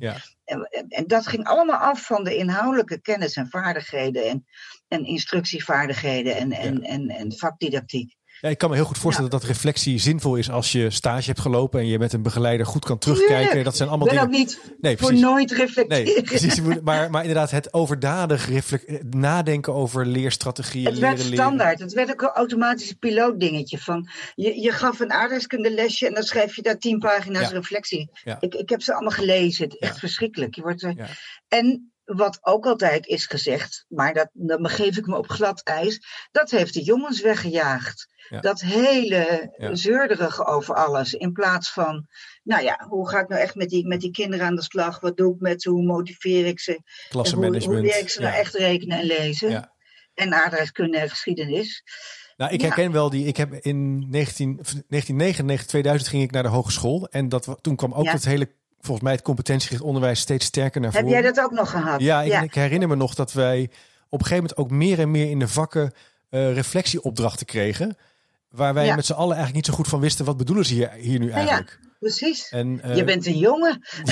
[0.90, 4.30] En, dat ging allemaal af van de inhoudelijke kennis en vaardigheden.
[4.30, 4.46] En,
[4.88, 8.16] en instructievaardigheden en, en, en, en vakdidactiek.
[8.42, 11.40] Ja, ik kan me heel goed voorstellen dat reflectie zinvol is als je stage hebt
[11.40, 13.44] gelopen en je met een begeleider goed kan terugkijken.
[13.46, 13.64] Tuurlijk.
[13.64, 14.32] Dat zijn allemaal ben dingen.
[14.32, 15.26] ook niet Nee, voor precies.
[15.26, 16.04] nooit reflecteren.
[16.06, 16.62] Nee, precies.
[16.84, 21.38] Maar, maar inderdaad, het overdadig reflect- nadenken over leerstrategieën, Het leren werd leren.
[21.38, 21.80] standaard.
[21.80, 23.78] Het werd ook een automatisch pilootdingetje.
[23.80, 27.56] Van, je, je gaf een aardrijkskundelesje en dan schreef je daar tien pagina's Ja.
[27.56, 28.10] reflectie.
[28.24, 28.38] Ja.
[28.40, 29.64] Ik, ik heb ze allemaal gelezen.
[29.64, 30.56] Het is echt verschrikkelijk.
[30.56, 30.94] Je wordt er...
[30.98, 31.08] Ja.
[31.48, 36.00] En wat ook altijd is gezegd, maar dat, dan begeef ik me op glad ijs,
[36.32, 38.08] dat heeft de jongens weggejaagd.
[38.30, 38.40] Ja.
[38.40, 39.76] Dat hele Ja.
[39.76, 41.14] zeurderige over alles.
[41.14, 42.08] In plaats van,
[42.44, 45.00] nou ja, hoe ga ik nou echt met die, met die kinderen aan de slag?
[45.00, 45.70] Wat doe ik met ze?
[45.70, 46.72] Hoe motiveer ik ze?
[46.72, 47.66] Hoe, Klassenmanagement.
[47.82, 49.72] hoe leer ik ze nou echt rekenen en lezen?
[50.14, 51.84] En aardrijkskunde en geschiedenis.
[52.38, 52.68] Nou, ik Ja.
[52.68, 53.26] herken wel die.
[53.26, 57.08] Ik heb in 19, of 1999, 2000 ging ik naar de hogeschool.
[57.10, 58.12] En dat, toen kwam ook Ja.
[58.12, 61.22] het hele, volgens mij, het competentiegericht onderwijs steeds sterker naar Heb voren.
[61.22, 62.02] jij dat ook nog gehad?
[62.02, 63.64] Ja, ik, ik herinner me nog dat wij
[64.10, 65.94] op een gegeven moment ook meer en meer in de vakken
[66.30, 67.98] eh, reflectieopdrachten kregen.
[68.50, 68.96] Waar wij Ja.
[68.96, 70.26] met z'n allen eigenlijk niet zo goed van wisten.
[70.26, 71.34] Wat bedoelen ze hier, hier nu ja.
[71.34, 71.80] eigenlijk?
[72.00, 72.50] precies.
[72.50, 73.82] En, eh, je bent een jongen.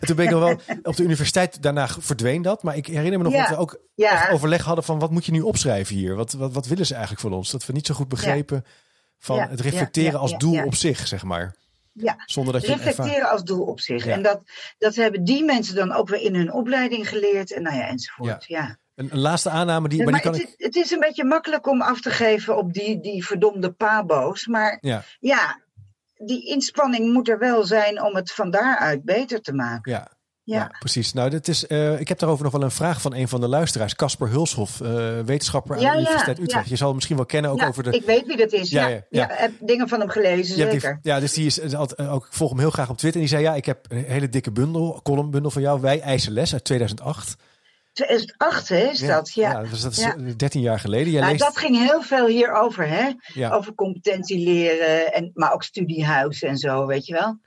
[0.00, 2.62] toen ben ik nog wel op de universiteit, daarna verdween dat.
[2.62, 3.40] Maar ik herinner me nog Ja.
[3.40, 6.14] dat we ook Ja, overleg hadden van wat moet je nu opschrijven hier?
[6.14, 7.50] Wat, wat, wat willen ze eigenlijk van ons?
[7.50, 8.64] Dat we niet zo goed begrepen
[9.18, 10.64] van Ja, het reflecteren ja, ja, als ja, doel ja.
[10.64, 11.54] op zich, zeg maar.
[11.92, 12.16] Ja.
[12.24, 12.96] Zonder dat je het ervaart.
[12.96, 14.04] reflecteren als doel op zich.
[14.04, 14.12] Ja.
[14.12, 14.42] En dat,
[14.78, 17.52] dat hebben die mensen dan ook weer in hun opleiding geleerd.
[17.52, 18.44] En nou ja, enzovoort.
[18.46, 18.78] Ja.
[18.94, 20.64] Een, een laatste aanname, die, Ja, maar maar die kan het, ik...
[20.64, 24.46] het is een beetje makkelijk om af te geven op die, die verdomde pabo's.
[24.46, 25.60] Maar Ja, ja,
[26.14, 29.92] die inspanning moet er wel zijn om het van daaruit beter te maken.
[29.92, 30.10] ja,
[30.50, 30.56] ja.
[30.58, 31.12] Ja, precies.
[31.12, 33.48] Nou, dit is, eh, ik heb daarover nog wel een vraag van een van de
[33.48, 33.94] luisteraars.
[33.94, 36.64] Casper Hulshoff, eh, wetenschapper aan Ja, de ja, Universiteit Utrecht.
[36.64, 36.70] ja.
[36.70, 37.90] Je zal hem misschien wel kennen ook Ja, over de...
[37.90, 38.70] ik weet wie dat is.
[38.70, 39.28] Ja, Ja, ja, ja, ja.
[39.30, 40.98] heb dingen van hem gelezen, die- zeker.
[41.02, 43.20] ja, dus die is is altijd, eh, ook, ik volg hem heel graag op Twitter.
[43.20, 45.80] En die zei, ja, ik heb een hele dikke bundel, columnbundel van jou.
[45.80, 47.36] Wij eisen les uit 2008.
[47.92, 49.62] 2008 hè, is dat, ja.
[49.62, 50.16] dus dat is Ja.
[50.16, 51.10] eh, 13 jaar geleden.
[51.10, 51.44] Jij Nou, leest...
[51.44, 53.10] dat ging heel veel hierover, hè?
[53.34, 53.50] ja.
[53.50, 57.38] Over competentie leren, en, maar ook studiehuis en zo, weet je wel.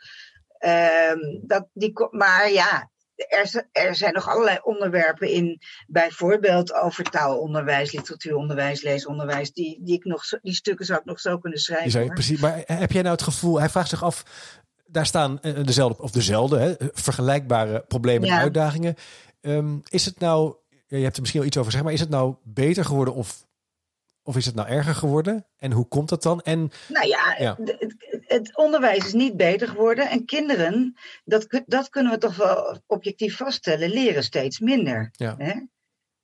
[0.57, 7.91] Ehm, dat, die, maar ja, er, er zijn nog allerlei onderwerpen in, bijvoorbeeld over taalonderwijs,
[7.91, 11.85] literatuuronderwijs, leesonderwijs, die, die, ik nog, die stukken zou ik nog zo kunnen schrijven.
[11.85, 14.23] Je zei, precies, maar heb jij nou het gevoel, hij vraagt zich af,
[14.85, 18.95] daar staan eh, dezelfde, of dezelfde, hè, vergelijkbare problemen en uitdagingen.
[19.41, 20.55] Ehm, is het nou,
[20.87, 23.45] je hebt er misschien wel iets over zeggen, maar is het nou beter geworden of,
[24.23, 25.45] of is het nou erger geworden?
[25.57, 26.41] En hoe komt dat dan?
[26.41, 27.57] En Nou ja, Ja.
[28.33, 30.09] Het, onderwijs is niet beter geworden.
[30.09, 30.93] En kinderen,
[31.23, 35.09] dat, dat kunnen we toch wel objectief vaststellen, leren steeds minder.
[35.11, 35.35] Ja.
[35.37, 35.53] Hè?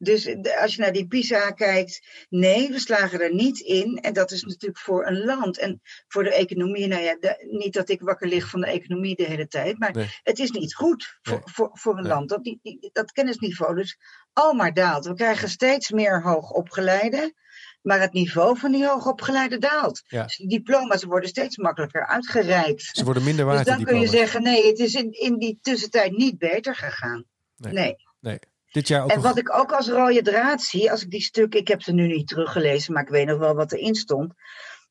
[0.02, 3.98] Dus als je naar die PISA kijkt, nee, we slagen er niet in.
[3.98, 6.88] En dat is natuurlijk voor een land en voor de economie.
[6.88, 9.92] Nou ja, de- niet dat ik wakker lig van de economie de hele tijd, maar
[9.94, 10.08] Nee.
[10.24, 11.54] het is niet goed voor, Nee.
[11.54, 12.12] voor, voor een Nee.
[12.12, 12.30] land.
[12.30, 13.98] Dat, die, die- dat kennisniveau dus
[14.34, 15.06] al maar daalt.
[15.06, 17.34] We krijgen steeds meer hoogopgeleiden,
[17.82, 20.02] maar het niveau van die hoogopgeleiden daalt.
[20.08, 20.24] Ja.
[20.24, 22.90] Dus die diploma's worden steeds makkelijker uitgereikt.
[22.92, 25.38] Ze worden minder Dus waard, dan die kun je zeggen, nee, het is in, in
[25.38, 27.26] die tussentijd niet beter gegaan.
[27.56, 27.96] Nee.
[28.20, 28.40] nee.
[28.72, 31.60] Dit jaar ook En wat ik ook als rode draad zie, als ik die stukken,
[31.60, 34.34] ik heb ze nu niet teruggelezen, maar ik weet nog wel wat erin stond.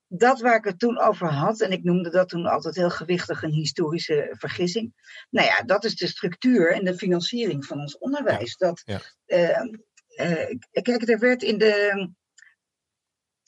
[0.09, 3.43] Dat waar ik het toen over had, en ik noemde dat toen altijd heel gewichtig
[3.43, 4.93] een historische vergissing.
[5.31, 8.57] Nou ja, dat is de structuur en de financiering van ons onderwijs.
[8.57, 9.01] Dat, Ja.
[9.27, 9.61] eh,
[10.17, 12.11] eh, kijk, er werd in de,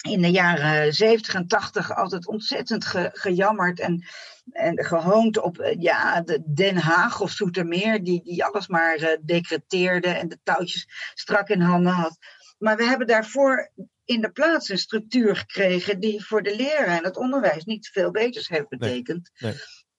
[0.01, 4.05] in de jaren 70 en 80 altijd ontzettend ge- gejammerd en,
[4.53, 9.17] en gehoond op eh, ja, de Den Haag of Zoetermeer, die, die alles maar eh,
[9.23, 12.19] decreteerde en de touwtjes strak in handen had.
[12.59, 13.71] Maar we hebben daarvoor
[14.05, 18.11] in de plaats een structuur gekregen die voor de leraar en het onderwijs niet veel
[18.11, 19.31] beters heeft betekend.
[19.39, 19.55] nee.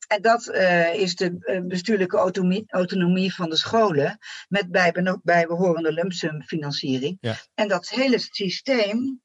[0.08, 4.18] En dat eh, is de bestuurlijke autonomie, autonomie van de scholen
[4.50, 7.18] met bijbe- bijbehorende lump sum financiering.
[7.22, 7.36] Ja.
[7.54, 9.22] En dat hele systeem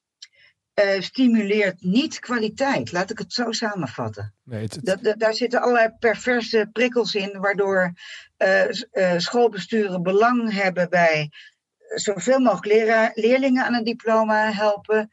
[0.77, 2.93] eh, stimuleert niet kwaliteit.
[2.93, 4.35] Laat ik het zo samenvatten.
[4.45, 7.93] Nee, het, het- daar zitten allerlei perverse prikkels in, waardoor
[8.37, 11.31] eh, eh, schoolbesturen belang hebben bij
[11.95, 15.11] zoveel mogelijk leerlingen aan een diploma helpen,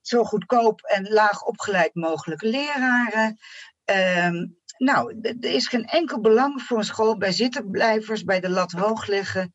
[0.00, 3.38] zo goedkoop en laag opgeleid mogelijke leraren.
[3.84, 4.46] Ehm,
[4.78, 9.06] nou, er is geen enkel belang voor een school bij zittenblijvers, bij de lat hoog
[9.06, 9.52] leggen.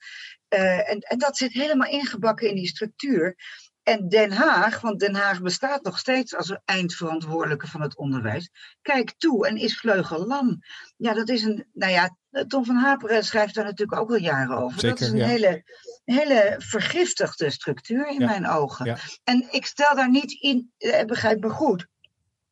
[0.47, 3.35] Eh, en, en dat zit helemaal ingebakken in die structuur.
[3.83, 8.49] En Den Haag, want Den Haag bestaat nog steeds als eindverantwoordelijke van het onderwijs,
[8.81, 10.59] kijkt toe en is vleugellam.
[10.97, 12.17] Ja, dat is een, nou ja,
[12.47, 14.81] Tom van Haperen schrijft daar natuurlijk ook al jaren over.
[14.81, 15.25] dat is een ja.
[15.27, 15.63] hele,
[16.03, 18.85] hele vergiftigde structuur in Ja, mijn ogen.
[18.85, 18.97] ja.
[19.23, 21.87] En ik stel daar niet in, eh, begrijp me goed,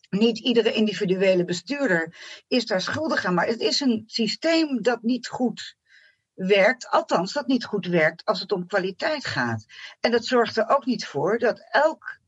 [0.09, 2.15] niet iedere individuele bestuurder
[2.47, 5.75] is daar schuldig aan, maar het is een systeem dat niet goed
[6.47, 9.65] werkt, althans dat niet goed werkt als het om kwaliteit gaat.
[9.99, 12.19] En dat zorgt er ook niet voor dat elk,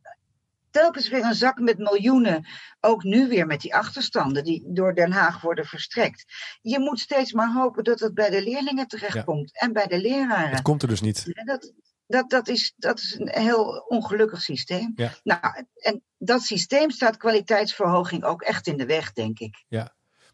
[0.69, 2.47] telkens weer een zak met miljoenen,
[2.81, 6.25] ook nu weer met die achterstanden die door Den Haag worden verstrekt.
[6.61, 10.49] Je moet steeds maar hopen dat het bij de leerlingen terechtkomt en bij de leraren.
[10.49, 11.31] het komt er dus niet.
[11.45, 11.73] Dat,
[12.07, 14.93] dat, dat, is, dat is een heel ongelukkig systeem.
[14.95, 15.11] Ja.
[15.23, 19.63] Nou, en dat systeem staat kwaliteitsverhoging ook echt in de weg, denk ik.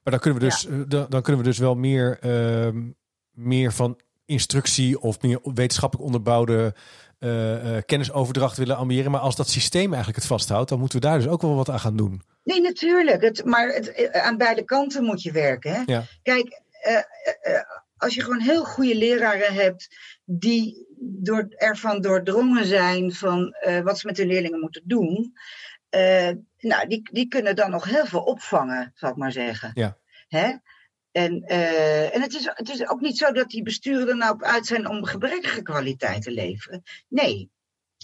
[0.04, 2.92] Maar dan kunnen we dus, eh, dan, dan kunnen we dus wel meer, ehm,
[3.40, 6.74] meer van instructie of meer wetenschappelijk onderbouwde
[7.20, 9.12] eh, eh, kennisoverdracht willen ambiëren.
[9.12, 11.70] Maar als dat systeem eigenlijk het vasthoudt, dan moeten we daar dus ook wel wat
[11.70, 12.22] aan gaan doen.
[12.44, 13.22] Nee, natuurlijk.
[13.22, 15.74] Het, maar het, eh, aan beide kanten moet je werken.
[15.74, 15.82] Hè?
[15.86, 16.04] Ja.
[16.24, 16.62] Kijk,
[17.98, 24.06] als je gewoon heel goede leraren hebt die door, ervan doordrongen zijn van wat ze
[24.08, 25.34] met hun leerlingen moeten doen.
[26.58, 29.72] nou, die, die kunnen dan nog heel veel opvangen, zal ik maar zeggen.
[29.74, 29.98] Ja.
[30.28, 30.54] Hè?
[31.12, 34.34] En, eh, en het, is, het is ook niet zo dat die besturen er nou
[34.34, 36.84] op uit zijn om gebrekkige kwaliteit te leveren.
[37.08, 37.52] Nee.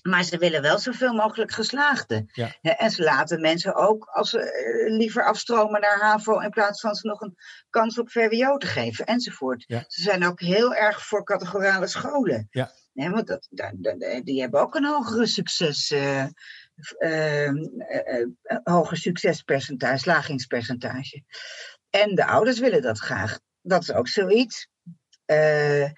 [0.01, 2.29] Maar ze willen wel zoveel mogelijk geslaagden.
[2.33, 2.55] Ja.
[2.61, 6.95] En ze laten mensen ook als ze eh, liever afstromen naar HAVO in plaats van
[6.95, 7.35] ze nog een
[7.69, 9.63] kans op VWO te geven enzovoort.
[9.67, 9.83] Ja.
[9.87, 12.47] Ze zijn ook heel erg voor categorale scholen.
[12.49, 12.71] Ja.
[12.93, 17.49] Nee, want dat, da- da- da- die hebben ook een hogere succes, eh,
[18.63, 21.23] hoger succespercentage, slagingspercentage.
[22.01, 23.39] En de ouders willen dat graag.
[23.61, 24.67] Dat is ook zoiets.
[25.25, 25.91] Eh, eh,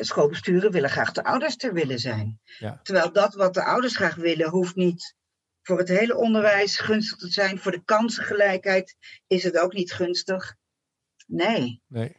[0.00, 2.40] schoolbesturen willen graag de ouders ter willen zijn.
[2.58, 2.80] Ja.
[2.82, 5.14] Terwijl dat wat de ouders graag willen, hoeft niet
[5.62, 7.58] voor het hele onderwijs gunstig te zijn.
[7.58, 10.56] Voor de kansengelijkheid is het ook niet gunstig.
[11.26, 11.82] Nee.
[11.86, 12.16] Nee.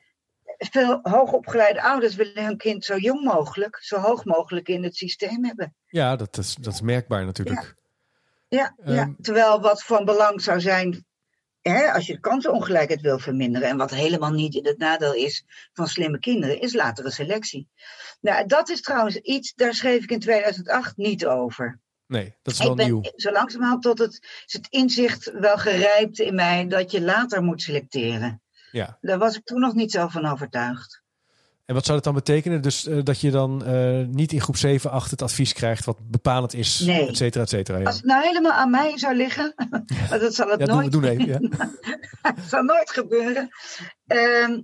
[0.58, 5.46] Veel hoogopgeleide ouders willen hun kind zo jong mogelijk, zo hoog mogelijk in het systeem
[5.46, 5.76] hebben.
[5.86, 7.76] Ja, dat is, dat is merkbaar natuurlijk.
[8.48, 9.02] Ja, ja.
[9.02, 9.14] Ehm.
[9.22, 11.06] terwijl wat van belang zou zijn,
[11.62, 15.46] hè, als je de kansenongelijkheid wil verminderen, en wat helemaal niet in het nadeel is
[15.74, 17.68] van slimme kinderen, is latere selectie.
[18.22, 21.80] Nou, dat is trouwens iets, daar schreef ik in 2008 niet over.
[22.08, 23.02] Nee, dat is wel Ik ben nieuw.
[23.16, 27.62] zo langzamerhand tot het, is het inzicht wel gerijpt in mij dat je later moet
[27.62, 28.42] selecteren.
[28.72, 28.98] Ja.
[29.02, 31.01] Daar was ik toen nog niet zo van overtuigd.
[31.72, 32.62] En wat zou dat dan betekenen?
[32.62, 36.10] Dus eh, dat je dan eh, niet in groep 7, 8 het advies krijgt wat
[36.10, 37.08] bepalend is, Nee.
[37.08, 37.78] et cetera, et cetera.
[37.78, 39.54] Ja, Als het nou helemaal aan mij zou liggen,
[40.10, 41.50] maar dat zal het ja doen, we nooit doen even.
[41.58, 41.70] Ja.
[42.36, 43.50] Het zal nooit gebeuren.
[44.08, 44.62] Ehm,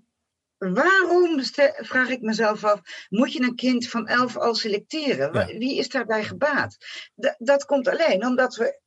[0.57, 1.39] waarom,
[1.77, 5.33] vraag ik mezelf af, moet je een kind van 11 al selecteren?
[5.33, 5.45] Ja.
[5.57, 6.77] Wie is daarbij gebaat?
[7.21, 8.79] D- dat komt alleen omdat we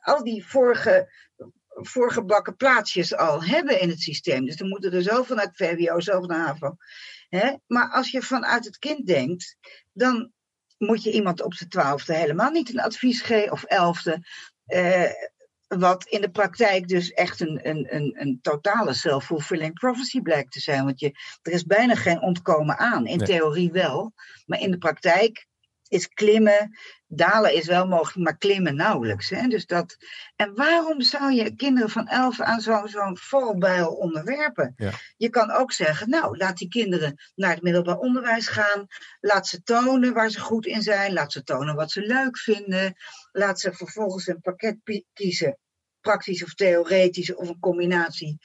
[0.00, 1.12] al die vorige,
[1.68, 4.44] voorgebakken plaatsjes al hebben in het systeem.
[4.44, 6.76] Dus dan moeten er naar het VWO, zoveel naar HAVO.
[7.28, 7.54] Hè?
[7.66, 9.56] Maar als je vanuit het kind denkt,
[9.92, 10.32] dan
[10.78, 14.26] moet je iemand op zijn twaalfde helemaal niet een advies geven, of elfde.
[14.66, 15.10] eh,
[15.68, 20.60] wat in de praktijk dus echt een, een, een, een totale self-fulfilling prophecy blijkt te
[20.60, 20.84] zijn.
[20.84, 21.10] Want je,
[21.42, 23.06] er is bijna geen ontkomen aan.
[23.06, 23.26] In Nee.
[23.26, 24.12] theorie wel.
[24.46, 25.46] Maar in de praktijk
[25.88, 29.30] is klimmen, dalen is wel mogelijk, maar klimmen nauwelijks.
[29.30, 29.46] Hè?
[29.48, 29.96] Dus dat,
[30.36, 33.18] en waarom zou je kinderen van elf aan zo'n zo'n
[33.88, 34.74] onderwerpen?
[34.76, 34.90] Ja.
[35.16, 38.86] Je kan ook zeggen, nou, laat die kinderen naar het middelbaar onderwijs gaan.
[39.20, 41.12] Laat ze tonen waar ze goed in zijn.
[41.12, 42.94] Laat ze tonen wat ze leuk vinden.
[43.32, 44.76] Laat ze vervolgens een pakket
[45.12, 45.58] kiezen.
[46.00, 48.38] Praktisch of theoretisch of een combinatie.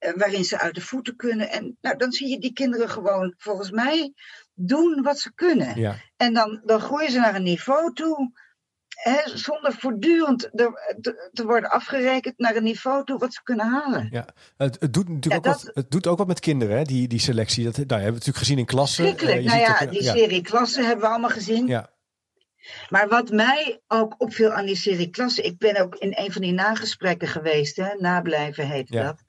[0.00, 1.50] eh, waarin ze uit de voeten kunnen.
[1.50, 4.12] En nou, dan zie je die kinderen gewoon, volgens mij,
[4.66, 5.80] doen wat ze kunnen.
[5.80, 5.96] Ja.
[6.16, 8.38] En dan, dan groeien ze naar een niveau toe.
[8.88, 14.08] Hè, zonder voortdurend te, te worden afgerekend naar een niveau toe wat ze kunnen halen.
[14.10, 16.82] Ja, het, het doet natuurlijk Ja, ook, wat, het doet ook wat met kinderen, hè,
[16.82, 17.64] die, die selectie.
[17.64, 19.04] Dat, nou, hebben we natuurlijk gezien in klassen.
[19.04, 19.38] Schrikkelijk.
[19.38, 21.66] Eh, nou ja, ook, die ja, serie klassen hebben we allemaal gezien.
[21.66, 21.90] ja,
[22.88, 26.42] Maar wat mij ook opviel aan die serie klassen, ik ben ook in een van
[26.42, 29.22] die nagesprekken geweest, hè, nablijven heet dat.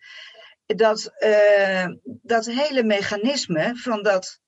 [0.65, 4.39] Dat, eh, dat hele mechanisme van dat,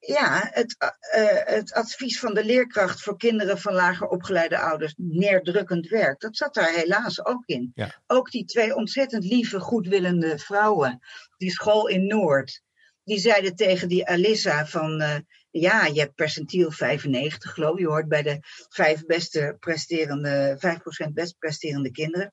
[0.00, 5.88] ja, het, eh, het advies van de leerkracht voor kinderen van lager opgeleide ouders neerdrukkend
[5.88, 7.70] werkt, dat zat daar helaas ook in.
[7.74, 8.00] Ja.
[8.06, 11.00] Ook die twee ontzettend lieve, goedwillende vrouwen,
[11.36, 12.62] die school in Noord,
[13.04, 15.16] die zeiden tegen die Alissa van, eh,
[15.50, 17.78] ja, je hebt percentiel 95 geloof.
[17.78, 22.32] Je hoort bij de vijf beste presterende, 5% best presterende kinderen.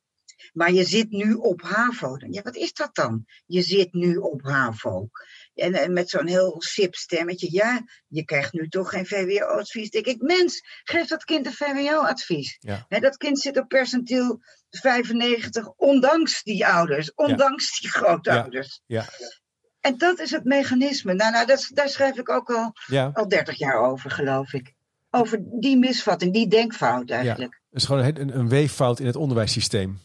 [0.54, 2.18] Maar je zit nu op HAVO.
[2.30, 3.26] Ja, wat is dat dan?
[3.46, 5.10] Je zit nu op HAVO.
[5.58, 7.48] En, en met zo'n heel sip stemmetje.
[7.52, 9.90] Ja, je krijgt nu toch geen VWO-advies.
[9.90, 12.58] Denk ik, mens, geef dat kind een VWO-advies.
[12.60, 12.86] Ja.
[13.00, 14.40] Dat kind zit op percentiel
[14.70, 18.82] 95, ondanks die ouders, ondanks die grootouders.
[18.86, 19.06] Ja.
[19.80, 21.14] En dat is het mechanisme.
[21.14, 23.10] Nou, nou dat, daar schrijf ik ook al ja.
[23.14, 24.74] al 30 jaar over, geloof ik.
[25.10, 27.62] Over die misvatting, die denkfout eigenlijk.
[27.70, 30.00] Het is gewoon een, een, weeffout in het onderwijssysteem.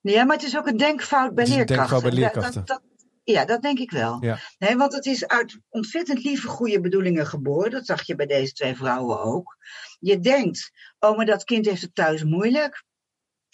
[0.00, 1.76] Ja, maar het is ook een denkfout bij leerkrachten.
[1.76, 2.54] denkfout bij leerkrachten.
[2.54, 2.91] Dat, dat-
[3.24, 4.24] ja, dat denk ik wel.
[4.24, 4.38] Ja.
[4.58, 7.70] Nee, want het is uit ontzettend lieve, goede bedoelingen geboren.
[7.70, 9.56] Dat zag je bij deze twee vrouwen ook.
[9.98, 12.84] Je denkt, oh, maar dat kind heeft het thuis moeilijk.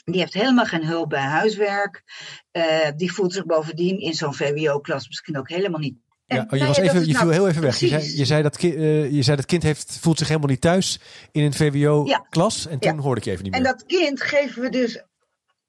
[0.04, 2.02] Die heeft helemaal geen hulp bij huiswerk.
[2.50, 5.96] Eh, die voelt zich bovendien in zo'n VWO-klas misschien ook helemaal niet.
[6.26, 7.78] En, Ja, oh, je, nou was ja, even, je nou viel heel even weg.
[7.78, 10.48] Je zei, je, zei dat ki- eh, je zei dat kind heeft, voelt zich helemaal
[10.48, 11.00] niet thuis
[11.32, 12.66] in een VWO-klas.
[12.66, 13.70] En toen hoorde ik je even niet En meer.
[13.72, 15.02] dat kind geven we dus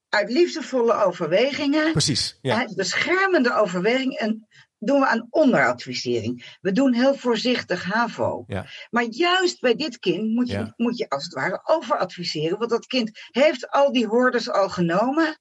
[0.10, 1.91] uit liefdevolle overwegingen.
[1.91, 2.67] Precies, ja.
[2.76, 6.58] Beschermende overweging en doen we aan onderadvisering.
[6.62, 8.43] We doen heel voorzichtig HAVO.
[8.48, 8.65] Ja.
[8.89, 10.74] Maar juist bij dit kind moet je, Ja.
[10.78, 12.58] moet je als het ware overadviseren.
[12.58, 15.39] Want dat kind heeft al die hordes al genomen.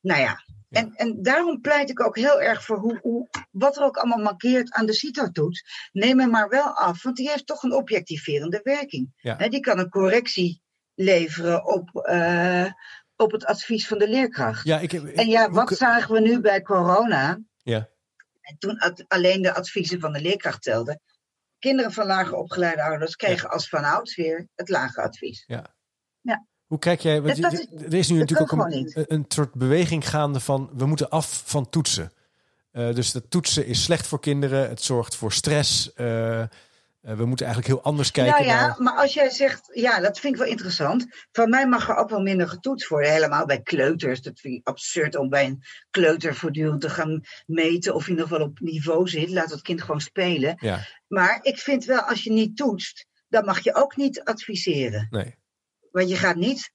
[0.00, 0.44] Nou ja.
[0.68, 4.24] En, en daarom pleit ik ook heel erg voor hoe, hoe, wat er ook allemaal
[4.24, 5.88] mankeert aan de CITO-toets.
[5.92, 9.12] Neem hem maar wel af, want die heeft toch een objectiverende werking.
[9.16, 9.36] Ja.
[9.36, 10.62] Hè, die kan een correctie
[10.94, 12.66] leveren op, eh,
[13.18, 14.64] op het advies van de leerkracht.
[14.64, 17.38] ja, ik, ik- En ja, wat zagen we nu bij corona?
[17.62, 17.88] Ja.
[18.40, 21.00] En toen ad- alleen de adviezen van de leerkracht telden.
[21.58, 25.44] Kinderen van lager opgeleide ouders kregen als van ouds weer het lage advies.
[26.66, 27.22] Hoe kijk jij?
[27.22, 31.08] Want Dat- is- er is nu natuurlijk ook een, soort beweging gaande van we moeten
[31.08, 32.12] af van toetsen.
[32.70, 34.68] Eh, dus dat toetsen is slecht voor kinderen.
[34.68, 35.92] Het zorgt voor stress.
[35.92, 36.42] Eh,
[37.16, 38.82] we moeten eigenlijk heel anders kijken nou ja, naar.
[38.82, 41.06] maar als jij zegt, ja, dat vind ik wel interessant.
[41.32, 43.12] Van mij mag er ook wel minder getoetst worden.
[43.12, 44.22] Helemaal bij kleuters.
[44.22, 48.28] Dat vind ik absurd om bij een kleuter voortdurend te gaan meten of hij nog
[48.28, 49.30] wel op niveau zit.
[49.30, 50.56] Laat het kind gewoon spelen.
[50.60, 55.06] Ja, Maar ik vind wel, als je niet toetst, dan mag je ook niet adviseren.
[55.10, 55.37] nee.
[55.98, 56.72] Want je gaat niet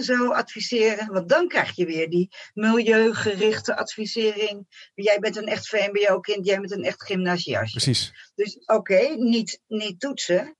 [0.00, 4.90] zo adviseren, want dan krijg je weer die milieugerichte advisering.
[4.94, 7.80] Jij bent een echt VMBO-kind, jij bent een echt gymnasiastje.
[7.80, 8.30] Precies.
[8.34, 10.56] Dus oké, niet, niet toetsen,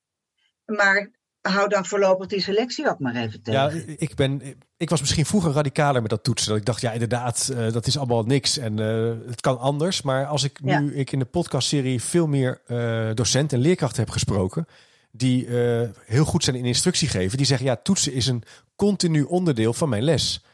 [0.65, 3.61] maar hou dan voorlopig die selectie ook maar even tegen.
[3.77, 4.43] Ja, ik, ben,
[4.77, 6.49] ik was misschien vroeger radicaler met dat toetsen.
[6.49, 10.03] Dat ik dacht, ja, inderdaad, eh, dat is allemaal niks en eh, het kan anders.
[10.03, 10.91] Maar als ik nu Ja.
[10.93, 14.67] ik in de podcastserie veel meer eh docenten en leerkrachten heb gesproken,
[15.11, 18.43] die eh, heel goed zijn in instructie geven, die zeggen, ja, toetsen is een
[18.77, 20.45] continu onderdeel van mijn les.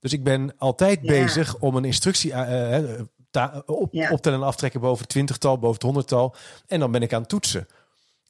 [0.00, 1.06] Dus ik ben altijd Ja.
[1.08, 3.00] bezig om een instructie eh, eh,
[3.66, 4.10] op, Ja.
[4.10, 6.34] optellen en aftrekken boven het twintigtal, boven het honderdtal.
[6.66, 7.66] En dan ben ik aan het toetsen.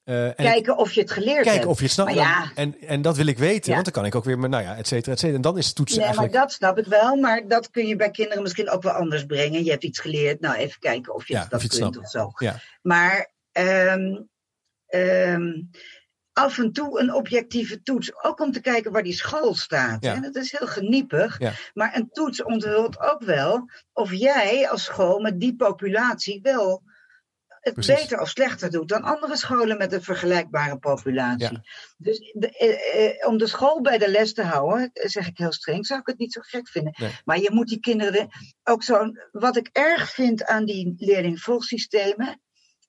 [0.04, 1.66] En Kijken of je het geleerd kijken hebt.
[1.66, 2.14] of je het snapt.
[2.14, 2.50] Maar ja.
[2.54, 3.72] En, en dat wil ik weten, Ja.
[3.72, 5.36] want dan kan ik ook weer, met, nou ja, et cetera, et cetera.
[5.36, 7.16] En dan is het toetsen Nee, maar dat snap ik wel.
[7.16, 9.64] Maar dat kun je bij kinderen misschien ook wel anders brengen.
[9.64, 10.40] Je hebt iets geleerd.
[10.40, 12.06] Nou, even kijken of je Ja, dat of je het kunt snapt.
[12.06, 12.32] of zo.
[12.46, 12.60] Ja.
[12.82, 14.20] Maar ehm,
[14.94, 15.62] ehm,
[16.33, 18.24] af en toe een objectieve toets.
[18.24, 20.04] Ook om te kijken waar die school staat.
[20.04, 20.14] Ja.
[20.14, 20.20] Hè?
[20.20, 21.38] Dat is heel geniepig.
[21.38, 21.52] Ja.
[21.74, 26.83] Maar een toets onthult ook wel of jij als school met die populatie wel
[27.64, 27.94] het Precies.
[27.94, 31.52] beter of slechter doet dan andere scholen met een vergelijkbare populatie.
[31.52, 31.62] Ja.
[31.96, 35.38] Dus de, eh, eh, om de school bij de les te houden, eh, zeg ik
[35.38, 36.94] heel streng, zou ik het niet zo gek vinden.
[36.96, 37.11] Nee.
[37.24, 38.28] Maar je moet die kinderen
[38.62, 39.18] ook zo'n.
[39.30, 42.40] Wat ik erg vind aan die leerlingvolgsystemen,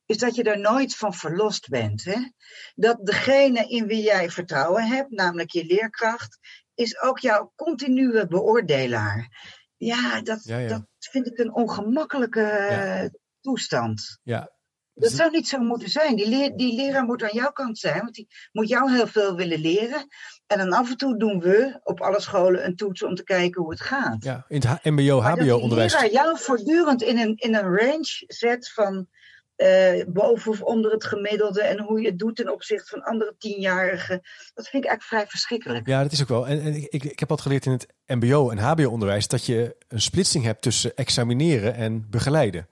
[0.06, 2.04] is dat je er nooit van verlost bent.
[2.04, 2.30] Hè?
[2.76, 6.39] Dat degene in wie jij vertrouwen hebt, namelijk je leerkracht,
[6.74, 9.30] is ook jouw continue beoordelaar.
[9.78, 10.68] Ja, dat, Ja, ja.
[10.68, 13.10] dat vind ik een ongemakkelijke eh,
[13.41, 14.20] toestand.
[14.24, 14.54] Ja.
[14.98, 16.15] Dat zou niet zo moeten zijn.
[16.15, 19.36] Die, leer, die leraar moet aan jouw kant zijn, want die moet jou heel veel
[19.36, 20.08] willen leren.
[20.48, 23.62] En dan af en toe doen we op alle scholen een toets om te kijken
[23.62, 24.24] hoe het gaat.
[24.24, 27.76] ja, in het H- mbo, Maar dat die leraar jou voortdurend in een, in een
[27.78, 29.08] range zet van
[29.56, 33.36] eh, boven of onder het gemiddelde en hoe je het doet ten opzichte van andere
[33.38, 34.22] tienjarigen,
[34.54, 35.88] dat vind ik eigenlijk vrij verschrikkelijk.
[35.88, 36.48] Ja, dat is ook wel.
[36.48, 40.02] En, en ik, ik, heb altijd geleerd in het mbo- en hbo-onderwijs dat je een
[40.02, 42.68] splitsing hebt tussen examineren en begeleiden.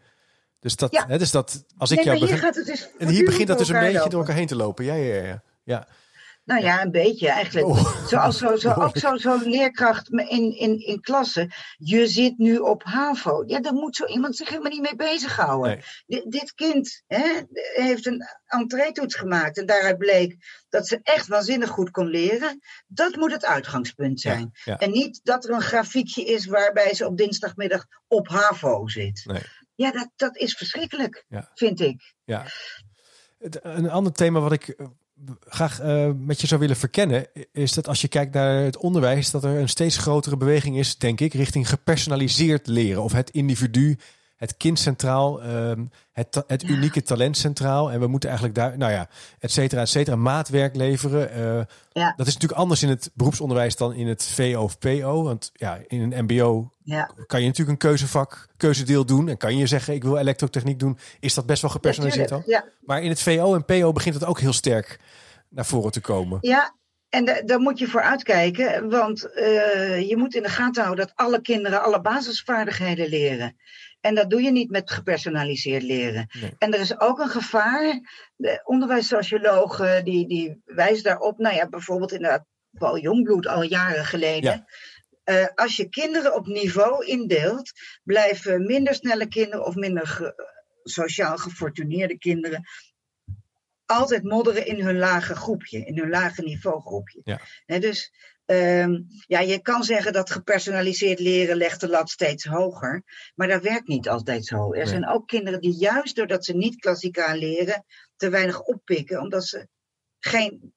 [0.60, 1.06] Dus dat, Ja.
[1.08, 2.38] hè, dus dat als ik jou begin...
[2.38, 4.86] gaat het dus En hier begint dat dus een beetje door elkaar heen te lopen.
[4.86, 5.44] Ja, ja, ja.
[5.64, 5.88] ja.
[6.44, 7.68] Nou ja, een beetje eigenlijk.
[7.68, 8.08] Oh.
[8.08, 11.52] Zoals zo, zo, ook zo'n zo leerkracht in, in, in klassen.
[11.78, 13.44] Je zit nu op HAVO.
[13.48, 15.84] Ja, daar moet zo iemand zich helemaal niet mee bezighouden.
[16.08, 16.28] Nee.
[16.28, 17.42] Dit, kind hè,
[17.74, 19.58] heeft een entreetoets gemaakt.
[19.58, 20.36] En daaruit bleek
[20.70, 22.60] dat ze echt waanzinnig goed kon leren.
[22.88, 24.50] Dat moet het uitgangspunt zijn.
[24.54, 24.80] Ja, ja.
[24.80, 29.24] En niet dat er een grafiekje is waarbij ze op dinsdagmiddag op HAVO zit.
[29.26, 29.42] Nee.
[29.76, 31.52] Ja, dat, dat is verschrikkelijk, Ja.
[31.54, 32.14] vind ik.
[32.24, 32.46] Ja.
[33.62, 34.88] Een ander thema wat ik eh,
[35.40, 39.32] graag eh, met je zou willen verkennen, is dat als je kijkt naar het onderwijs,
[39.32, 43.04] dat er een steeds grotere beweging is, denk ik, richting gepersonaliseerd leren.
[43.04, 43.98] Of het individu,
[44.44, 47.92] het kind centraal, ehm, het, het unieke talent centraal.
[47.92, 51.32] En we moeten eigenlijk daar, nou ja, et cetera, et cetera, maatwerk leveren.
[51.32, 52.14] Eh, Ja.
[52.18, 55.24] Dat is natuurlijk anders in het beroepsonderwijs dan in het VO of PO.
[55.24, 57.10] Want ja, in een MBO Ja.
[57.28, 59.30] kan je natuurlijk een keuzevak, keuzedeel doen.
[59.30, 60.98] En kan je zeggen, ik wil elektrotechniek doen.
[61.20, 62.64] Is dat best wel gepersonaliseerd ja.
[62.82, 65.00] Maar in het VO en PO begint het ook heel sterk
[65.50, 66.38] naar voren te komen.
[66.42, 66.76] Ja,
[67.10, 71.06] en da- daar moet je voor uitkijken, want eh, je moet in de gaten houden
[71.06, 73.58] dat alle kinderen alle basisvaardigheden leren.
[74.04, 76.30] En dat doe je niet met gepersonaliseerd leren.
[76.42, 76.56] Nee.
[76.58, 78.00] En er is ook een gevaar.
[78.36, 84.66] De onderwijssociologen die, die wijzen daarop, nou ja, bijvoorbeeld inderdaad Paul Jongbloed al jaren geleden.
[85.24, 87.72] Eh, als je kinderen op niveau indeelt,
[88.04, 90.52] blijven minder snelle kinderen of minder ge-
[90.84, 92.64] sociaal gefortuneerde kinderen
[93.86, 97.22] altijd modderen in hun lage groepje, in hun lage niveau groepje.
[97.24, 97.80] Ja.
[97.80, 98.14] Dus
[98.46, 103.04] ehm, ja, je kan zeggen dat gepersonaliseerd leren legt de lat steeds hoger,
[103.36, 104.72] maar dat werkt niet altijd zo.
[104.72, 104.88] Er Nee.
[104.88, 109.68] zijn ook kinderen die juist doordat ze niet klassikaal leren, te weinig oppikken, omdat ze
[110.20, 110.74] geen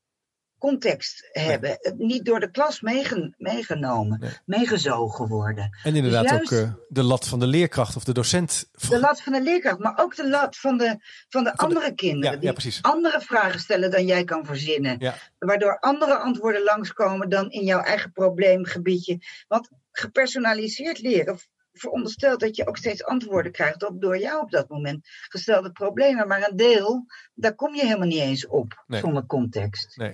[0.58, 1.70] context hebben.
[1.80, 4.30] Het Niet door de klas meegen- meegenomen, Nee.
[4.44, 5.78] meegezogen worden.
[5.82, 8.68] En inderdaad Dus ook juist- eh, de lat van de leerkracht of de docent.
[8.88, 10.96] De lat van de leerkracht, maar ook de lat van de,
[11.28, 12.40] van de andere kinderen.
[12.42, 14.96] Ja, die ja, andere vragen stellen dan jij kan verzinnen.
[14.98, 15.14] Ja.
[15.38, 19.18] Waardoor andere antwoorden langskomen dan in jouw eigen probleemgebiedje.
[19.48, 21.38] Want gepersonaliseerd leren
[21.72, 26.28] veronderstelt dat je ook steeds antwoorden krijgt op door jou op dat moment gestelde problemen.
[26.28, 29.00] Maar een deel, daar kom je helemaal niet eens op Nee.
[29.00, 29.96] zonder context.
[29.96, 30.12] Nee.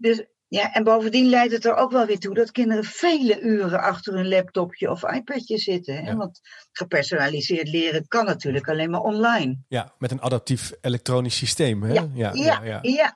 [0.00, 3.80] Dus ja, en bovendien leidt het er ook wel weer toe dat kinderen vele uren
[3.80, 5.94] achter een laptopje of iPadje zitten.
[5.94, 6.10] Hè?
[6.10, 6.16] Ja.
[6.16, 6.40] Want
[6.72, 9.58] gepersonaliseerd leren kan natuurlijk alleen maar online.
[9.68, 11.82] Ja, met een adaptief elektronisch systeem.
[11.82, 11.92] Hè?
[11.92, 13.14] Ja, Ja, Ja.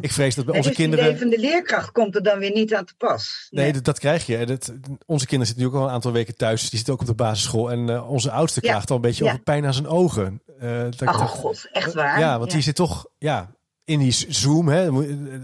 [0.00, 1.04] Ik vrees dat bij onze dus kinderen.
[1.04, 3.46] levende leerkracht komt er dan weer niet aan te pas.
[3.50, 4.46] Nee, dat, dat krijg je.
[4.46, 4.72] Dat,
[5.06, 6.60] onze kinderen zitten nu ook al een aantal weken thuis.
[6.60, 7.70] Die zitten ook op de basisschool.
[7.70, 10.42] En eh, onze oudste klaagt al een beetje over pijn aan zijn ogen.
[10.58, 12.18] Eh, dat Oh god, echt waar?
[12.18, 14.68] Ja, want die zit toch ja, in die Zoom.
[14.68, 14.86] Hè,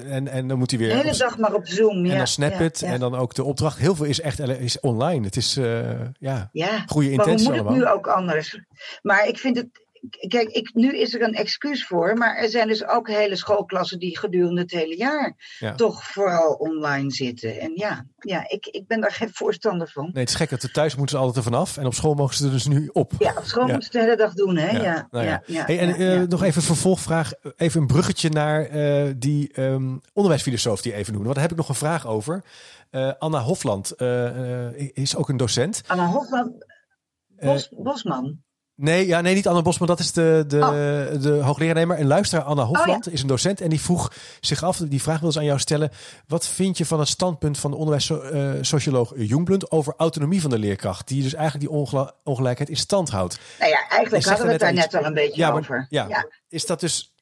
[0.08, 0.96] en, en dan moet hij De weer.
[0.96, 1.96] hele op- dag maar op Zoom.
[1.96, 3.78] en ja, dan snap ja, En dan ook de opdracht.
[3.78, 5.24] Heel veel is echt is online.
[5.24, 6.84] Het is eh, ja, ja.
[6.86, 8.58] goede maar hoe intentie moet het nu ook anders?
[9.02, 9.68] Maar ik vind het...
[10.28, 13.98] Kijk, ik, nu is er een excuus voor, maar er zijn dus ook hele schoolklassen
[13.98, 15.74] die gedurende het hele jaar Ja.
[15.74, 17.60] toch vooral online zitten.
[17.60, 20.04] En ja, ja ik, ik ben daar geen voorstander van.
[20.04, 21.76] Nee, het is gek dat thuis moeten ze altijd er vanaf.
[21.76, 23.12] En op school mogen ze er dus nu op.
[23.18, 23.72] Ja, op school Ja.
[23.72, 24.70] moeten ze de hele dag doen, hè?
[24.70, 27.32] Ja, Ja, nou Hey, en eh, nog even een vervolgvraag.
[27.56, 31.28] Even een bruggetje naar eh, die ehm, onderwijsfilosoof die even noemde.
[31.28, 32.44] Want daar heb ik nog een vraag over.
[32.90, 34.00] Eh, Anna Hofland
[34.92, 35.82] is ook een docent.
[35.86, 36.64] Anna Hofman,
[37.26, 38.38] Bos, Bosman.
[38.80, 39.88] Nee, ja, nee, niet Anna Bosman.
[39.88, 40.70] Dat is de, de, Oh.
[41.22, 43.60] de een luisteraar, Anna Hofland, is een docent.
[43.60, 45.90] En die vroeg zich af, die vraag wil ze aan jou stellen.
[46.26, 51.08] Wat vind je van het standpunt van de onderwijssocioloog Jongbloed over autonomie van de leerkracht?
[51.08, 53.38] Die dus eigenlijk die ongel- ongelijkheid in stand houdt.
[53.58, 55.86] Nou ja, eigenlijk hadden we het daar net al een beetje Ja, maar- over.
[55.90, 56.26] ja.
[56.48, 57.12] Is dat dus...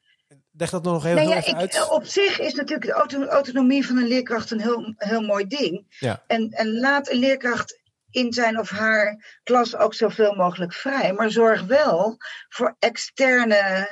[0.52, 1.88] Leg dat nog heel, Nou ja, even ik, uit.
[1.90, 5.96] op zich is natuurlijk de auto- autonomie van een leerkracht een heel, heel mooi ding.
[5.98, 6.22] Ja.
[6.26, 7.77] En, en laat een leerkracht
[8.10, 11.12] in zijn of haar klas ook zoveel mogelijk vrij.
[11.12, 12.16] Maar zorg wel
[12.48, 13.88] voor externe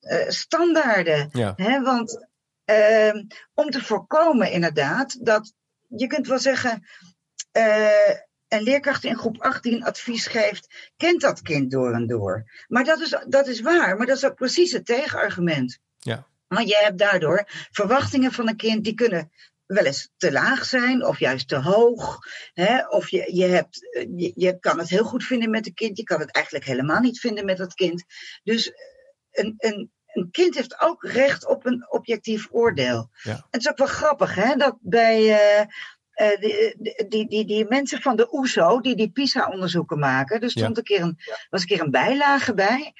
[0.00, 1.28] uh, standaarden.
[1.32, 1.52] Ja.
[1.56, 1.82] Hè?
[1.82, 2.26] Want
[2.70, 3.22] uh,
[3.54, 5.52] om te voorkomen inderdaad dat
[5.88, 6.86] je kunt wel zeggen.
[7.52, 8.10] Uh,
[8.48, 12.44] een leerkracht in groep 18 advies geeft, kent dat kind door en door.
[12.68, 15.78] Maar dat is, dat is waar, maar dat is ook precies het tegenargument.
[15.98, 16.26] Ja.
[16.48, 19.30] Want je hebt daardoor verwachtingen van een kind die kunnen
[19.66, 22.18] wel eens te laag zijn of juist te hoog.
[22.52, 22.88] Hè?
[22.88, 23.78] Of je, je, hebt,
[24.16, 27.00] je, je kan het heel goed vinden met een kind, je kan het eigenlijk helemaal
[27.00, 28.04] niet vinden met dat kind.
[28.42, 28.72] Dus
[29.30, 33.10] een, een, een kind heeft ook recht op een objectief oordeel.
[33.22, 33.32] Ja.
[33.32, 35.22] En het is ook wel grappig hè, dat bij.
[35.22, 35.66] Uh,
[36.16, 36.76] uh, die,
[37.08, 40.76] die, die, die, mensen van de OESO, die die PISA-onderzoeken maken, er stond Ja.
[40.76, 41.18] een keer een,
[41.50, 42.92] was een keer een bijlage bij.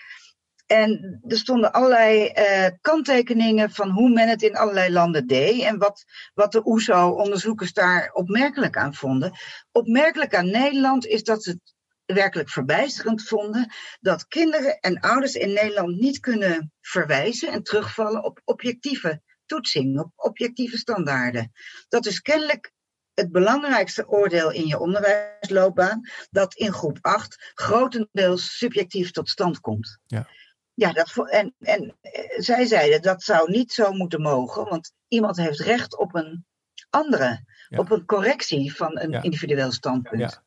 [0.66, 5.62] En er stonden allerlei uh, kanttekeningen van hoe men het in allerlei landen deed.
[5.62, 6.04] En wat,
[6.34, 9.32] wat de OESO-onderzoekers daar opmerkelijk aan vonden.
[9.72, 11.74] Opmerkelijk aan Nederland is dat ze het
[12.16, 13.72] werkelijk verbijsterend vonden.
[14.00, 20.12] dat kinderen en ouders in Nederland niet kunnen verwijzen en terugvallen op objectieve toetsing, op
[20.16, 21.52] objectieve standaarden.
[21.88, 22.72] Dat is kennelijk
[23.14, 26.00] het belangrijkste oordeel in je onderwijsloopbaan,
[26.30, 29.98] dat in groep 8 grotendeels subjectief tot stand komt.
[30.06, 30.28] Ja.
[30.76, 31.96] Ja, dat, en, en
[32.36, 36.44] zij zeiden dat zou niet zo moeten mogen, want iemand heeft recht op een
[36.90, 37.78] andere, Ja.
[37.78, 39.22] op een correctie van een Ja.
[39.22, 40.20] individueel standpunt.
[40.20, 40.44] Ja.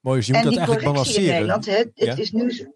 [0.00, 1.62] Mooi, dus je moet en dat eigenlijk correctie in balanceren.
[1.62, 2.16] Nederland, het Ja.
[2.16, 2.72] is nu.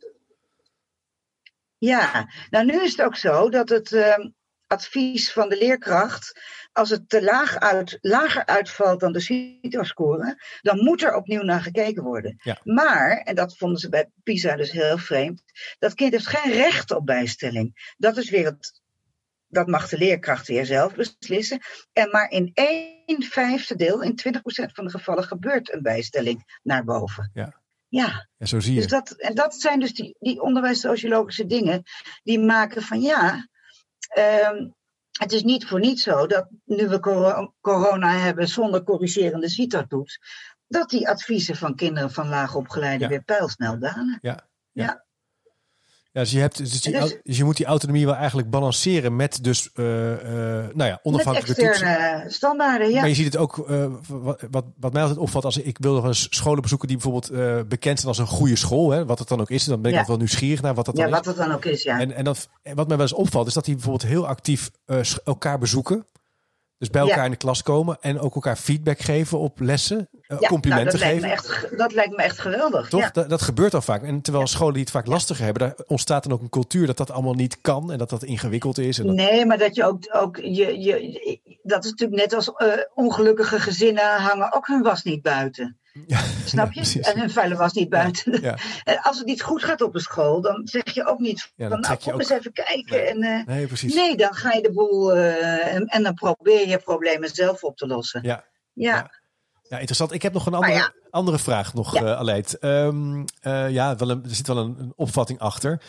[1.78, 4.28] Ja, nou nu is het ook zo dat het ehm,
[4.66, 6.40] advies van de leerkracht,
[6.72, 11.60] als het te laag uit, lager uitvalt dan de CITO-score, dan moet er opnieuw naar
[11.60, 12.36] gekeken worden.
[12.42, 12.60] Ja.
[12.62, 15.42] Maar, en dat vonden ze bij PISA dus heel vreemd,
[15.78, 17.92] dat kind heeft geen recht op bijstelling.
[17.96, 18.84] Dat is weer het.
[19.48, 21.60] Dat mag de leerkracht weer zelf beslissen.
[21.92, 24.40] En maar in één vijfde deel, in 20%
[24.72, 27.30] van de gevallen, gebeurt een bijstelling naar boven.
[27.34, 27.60] Ja.
[27.88, 28.80] Ja, Ja, zo zie je.
[28.80, 31.82] dus dat, en dat zijn dus die, die onderwijssociologische dingen
[32.22, 33.48] die maken van ja,
[34.08, 34.68] ehm,
[35.18, 40.18] het is niet voor niets zo dat nu we coro- corona hebben zonder corrigerende CITO-toets,
[40.66, 43.08] dat die adviezen van kinderen van laagopgeleiden Ja.
[43.08, 44.18] weer pijlsnel dalen.
[44.72, 45.05] Ja,
[46.22, 49.44] dus je, hebt, dus je, Dus- dus je moet die autonomie wel eigenlijk balanceren met
[49.44, 50.18] dus, eh, eh,
[50.74, 51.86] nou ja, Met onafhankelijke toetsen.
[51.88, 53.00] externe standaarden, ja.
[53.00, 55.94] Maar je ziet het ook, eh, wat, wat, wat mij altijd opvalt, als ik wil
[55.94, 59.28] nog eens scholen bezoeken die bijvoorbeeld bekend zijn als een goede school, hè, wat het
[59.28, 59.98] dan ook is, dan ben ik Ja.
[60.00, 61.26] altijd wel nieuwsgierig naar wat dat Ja, dan wat is.
[61.26, 62.00] het dan ook is, ja.
[62.00, 64.70] En, en, dat, en wat mij wel eens opvalt, is dat die bijvoorbeeld heel actief
[65.24, 66.04] elkaar bezoeken.
[66.78, 67.24] Dus bij elkaar Ja.
[67.24, 71.14] in de klas komen en ook elkaar feedback geven op lessen, eh, Ja, complimenten nou,
[71.14, 71.48] dat, lijkt geven.
[71.52, 72.88] me echt, dat lijkt me echt geweldig.
[72.88, 73.00] Toch?
[73.00, 73.10] Ja.
[73.12, 74.02] Dat, dat gebeurt al vaak.
[74.02, 76.96] En terwijl scholen die het vaak lastiger hebben, daar ontstaat dan ook een cultuur dat
[76.96, 78.98] dat allemaal niet kan en dat dat ingewikkeld is.
[78.98, 82.52] En dat, Nee, maar dat je ook, ook je, je, dat is natuurlijk net als
[82.52, 85.76] eh, ongelukkige gezinnen hangen ook hun was niet buiten.
[86.06, 87.00] Ja, Snap je?
[87.12, 88.40] en hun vuile was niet buiten.
[88.42, 88.58] Ja.
[88.84, 91.80] En als het niet goed gaat op een school, dan zeg je ook niet van
[91.80, 92.84] nou kom ook- eens even kijken.
[92.90, 93.00] Nee.
[93.06, 93.94] En, eh, Nee, precies.
[93.94, 97.76] nee, dan ga je de boel eh, en, en dan probeer je problemen zelf op
[97.76, 98.20] te lossen.
[98.22, 98.44] Ja.
[98.72, 99.10] Ja,
[99.68, 99.76] Ja.
[99.76, 100.12] Interessant.
[100.12, 102.04] Ik heb nog een andere, andere vraag nog, Ja.
[102.04, 102.58] eh Aleid.
[102.58, 102.90] Eh,
[103.70, 105.82] ja, wel een, er zit wel een, een opvatting achter.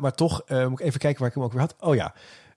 [0.00, 1.74] Maar toch moet ik even kijken waar ik hem ook weer had.
[1.78, 2.14] Oh ja.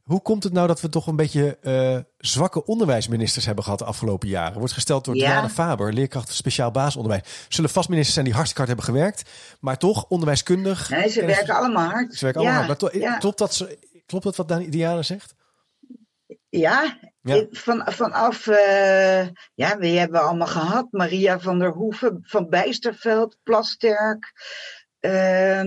[0.10, 3.86] Hoe komt het nou dat we toch een beetje eh, zwakke onderwijsministers hebben gehad de
[3.86, 4.58] afgelopen jaren?
[4.60, 5.28] Wordt gesteld door Ja.
[5.30, 7.46] Diana Faber, leerkracht speciaal basisonderwijs.
[7.50, 9.30] Zullen vast ministers zijn die hartstikke hard hebben gewerkt,
[9.60, 10.90] maar toch onderwijskundig.
[10.90, 12.14] nee, ze werken allemaal hard.
[12.16, 12.82] Ze werken allemaal hard.
[12.82, 13.18] Maar to- ja.
[13.18, 15.36] klopt, dat, ze- klopt dat wat Diana zegt?
[16.50, 16.98] Ja,
[17.52, 20.88] van, vanaf, eh, ja, wie hebben we allemaal gehad?
[20.92, 24.32] Maria van der Hoeven, Van Bijsterveld, Plasterk,
[25.00, 25.62] eh,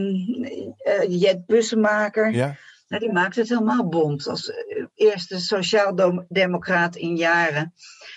[1.09, 2.33] Jet Bussemaker.
[2.33, 2.57] Ja.
[2.93, 4.27] Nou, die maakt het helemaal bond.
[4.27, 7.75] Als eh, eerste sociaal-democraat in jaren.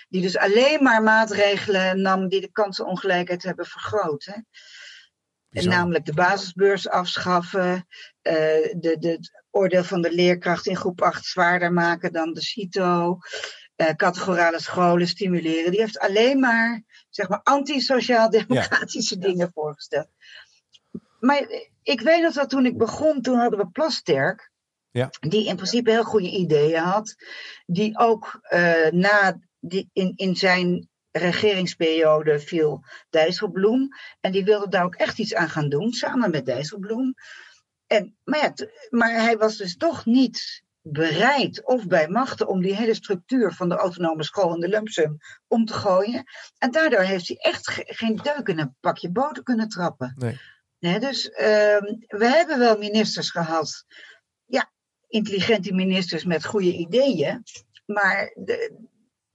[0.08, 4.24] Die dus alleen maar maatregelen nam die de kansenongelijkheid hebben vergroot.
[4.24, 4.34] Hè?
[5.60, 7.86] En namelijk de basisbeurs afschaffen,
[8.22, 8.34] eh,
[8.76, 13.18] de, de, het oordeel van de leerkracht in groep 8 zwaarder maken dan de CITO,
[13.76, 15.70] eh, categorale scholen stimuleren.
[15.70, 20.08] Die heeft alleen maar, zeg maar, anti-sociaal-democratische dingen voorgesteld.
[21.20, 21.46] Maar
[21.82, 24.54] ik weet nog dat toen ik begon, toen hadden we Plasterk,
[24.96, 25.10] Ja.
[25.20, 27.14] die in principe heel goede ideeën had,
[27.66, 33.88] die ook eh, na die, in, in zijn regeringsperiode viel Dijsselbloem.
[34.20, 37.14] En die wilde daar ook echt iets aan gaan doen, samen met Dijsselbloem.
[37.86, 38.52] En, maar, ja,
[38.90, 43.68] maar hij was dus toch niet bereid of bij machten om die hele structuur van
[43.68, 45.16] de autonome school in de lumpsum
[45.48, 46.24] om te gooien.
[46.58, 50.14] En daardoor heeft hij echt ge- geen deuk in een pakje boter kunnen trappen.
[50.78, 50.98] Nee.
[50.98, 53.84] Dus ehm, we hebben wel ministers gehad,
[55.16, 57.42] intelligente ministers met goede ideeën.
[57.86, 58.74] Maar de,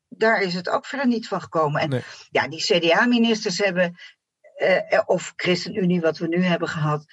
[0.08, 1.82] daar is het ook verder niet van gekomen.
[1.82, 2.02] En Nee.
[2.32, 3.96] ja, die CDA-ministers hebben,
[4.56, 7.06] eh, of ChristenUnie, wat we nu hebben gehad,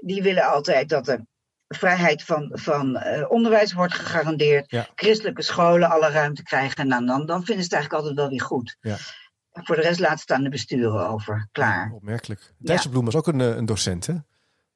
[0.00, 1.26] die willen altijd dat er
[1.68, 4.70] vrijheid van, van eh, onderwijs wordt gegarandeerd.
[4.70, 4.86] Ja.
[4.94, 6.76] Christelijke scholen alle ruimte krijgen.
[6.76, 8.76] En dan, dan, dan vinden ze het eigenlijk altijd wel weer goed.
[8.80, 8.96] Ja.
[9.52, 11.48] Voor de rest laat het aan de besturen over.
[11.52, 11.92] Klaar.
[11.94, 12.52] Opmerkelijk.
[12.58, 14.14] Dijsselbloem was ook een, eh, een docent, hè?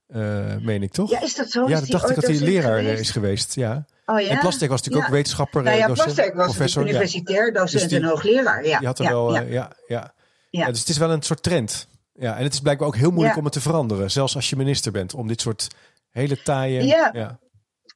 [0.08, 1.10] Eh, meen ik toch?
[1.10, 1.68] Ja, is dat zo?
[1.68, 3.00] Ja, dat dacht ik dat hij leraar eh, geweest?
[3.00, 3.54] is geweest.
[3.54, 3.84] Ja.
[4.06, 4.28] Oh ja?
[4.28, 5.10] En Plastek was natuurlijk Ja.
[5.10, 6.82] ook wetenschapper, Nou eh, ja, docent, Plastek was professor.
[6.82, 8.66] Universitair docent Dus die- en hoogleraar.
[8.66, 9.42] Ja, Die had er ja, wel, ja.
[9.42, 10.14] eh, ja, ja.
[10.50, 10.66] Ja.
[10.66, 11.88] Dus het is wel een soort trend.
[12.12, 14.56] Ja, en het is blijkbaar ook heel moeilijk om het te veranderen, zelfs als je
[14.56, 15.68] minister bent, om dit soort
[16.10, 16.82] hele taaie.
[16.84, 17.38] Ja.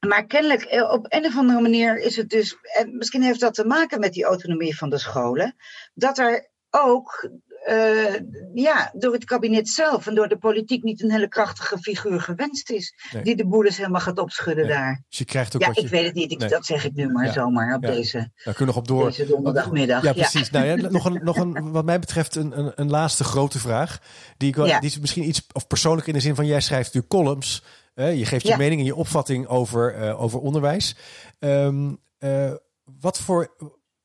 [0.07, 3.53] Maar kennelijk, eh, op een of andere manier is het dus, en misschien heeft dat
[3.53, 5.55] te maken met die autonomie van de scholen,
[5.93, 7.29] dat er ook
[7.65, 8.19] eh,
[8.53, 12.69] ja, door het kabinet zelf en door de politiek niet een hele krachtige figuur gewenst
[12.69, 13.23] is, Nee.
[13.23, 14.73] die de boel eens helemaal gaat opschudden Nee.
[14.73, 15.03] daar.
[15.09, 15.81] Dus je krijgt ook Ja, je.
[15.81, 16.49] ik weet het niet, ik, Nee.
[16.49, 17.31] dat zeg ik nu maar Ja.
[17.31, 17.89] zomaar op Ja.
[17.91, 19.05] deze, Daar kunnen we nog op door.
[19.05, 20.03] deze donderdagmiddag.
[20.03, 20.49] Ja, precies.
[20.49, 23.99] Nou ja, nog een, nog een, wat mij betreft, een, een, een laatste grote vraag.
[24.37, 26.93] Die, ik wel, die is misschien iets of persoonlijk in de zin van: jij schrijft
[26.93, 27.63] nu columns.
[27.95, 30.95] je geeft je mening en je opvatting over, eh, over onderwijs.
[31.39, 32.51] Ehm, eh,
[32.99, 33.55] wat, voor,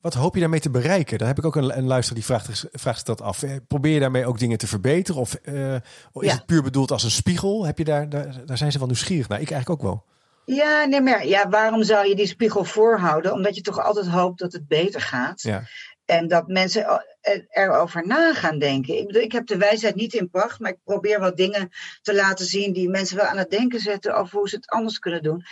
[0.01, 1.19] wat hoop je daarmee te bereiken?
[1.19, 3.43] Dan heb ik ook een, een luisteraar die vraagt, vraagt dat af.
[3.43, 5.21] Eh, Probeer je daarmee ook dingen te verbeteren?
[5.21, 5.81] Of eh, is
[6.13, 6.33] Ja.
[6.33, 7.67] het puur bedoeld als een spiegel?
[7.67, 9.41] Heb je daar, daar, daar zijn ze wel nieuwsgierig naar.
[9.41, 10.05] Ik eigenlijk ook wel.
[10.45, 13.33] Ja, nee, maar ja, waarom zou je die spiegel voorhouden?
[13.33, 15.43] Omdat je toch altijd hoopt dat het beter gaat.
[15.43, 15.63] Ja.
[16.05, 16.85] En dat mensen
[17.21, 18.99] er- erover na gaan denken.
[18.99, 21.69] Ik, bedoel, ik heb de wijsheid niet in pacht, maar ik probeer wat dingen
[22.03, 24.99] te laten zien die mensen wel aan het denken zetten over hoe ze het anders
[24.99, 25.45] kunnen doen.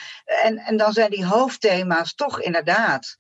[0.45, 3.17] En, en dan zijn die hoofdthema's toch inderdaad.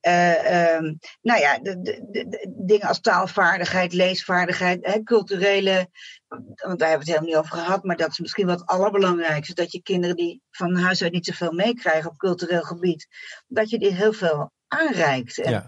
[0.00, 5.88] Eh, ehm, nou ja, de, de, de- de dingen als taalvaardigheid, leesvaardigheid, hè, culturele.
[6.28, 9.54] Want daar hebben we het helemaal niet over gehad, maar dat is misschien het allerbelangrijkste.
[9.54, 13.06] Dat je kinderen die van huis uit niet zoveel meekrijgen op cultureel gebied,
[13.46, 15.38] dat je die heel veel aanreikt.
[15.38, 15.66] En, Ja.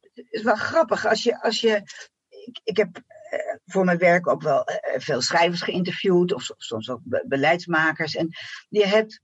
[0.00, 1.42] het is wel grappig als je.
[1.42, 1.82] Als je
[2.28, 2.96] ik, ik heb
[3.30, 7.24] eh, voor mijn werk ook wel eh, veel schrijvers geïnterviewd, of so- soms ook be-
[7.26, 8.14] beleidsmakers.
[8.14, 8.28] En
[8.68, 9.20] je hebt.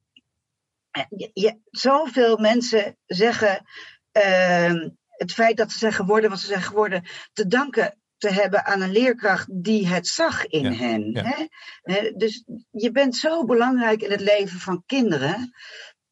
[1.09, 3.65] Je, je- zoveel mensen zeggen.
[4.23, 7.05] Ehm, het feit dat ze zijn geworden wat ze zijn geworden.
[7.33, 11.11] te danken te hebben aan een leerkracht die het zag in Ja, hen.
[11.13, 11.23] ja.
[11.23, 11.47] Hè?
[11.83, 15.53] Hè, Dus je bent zo belangrijk in het leven van kinderen.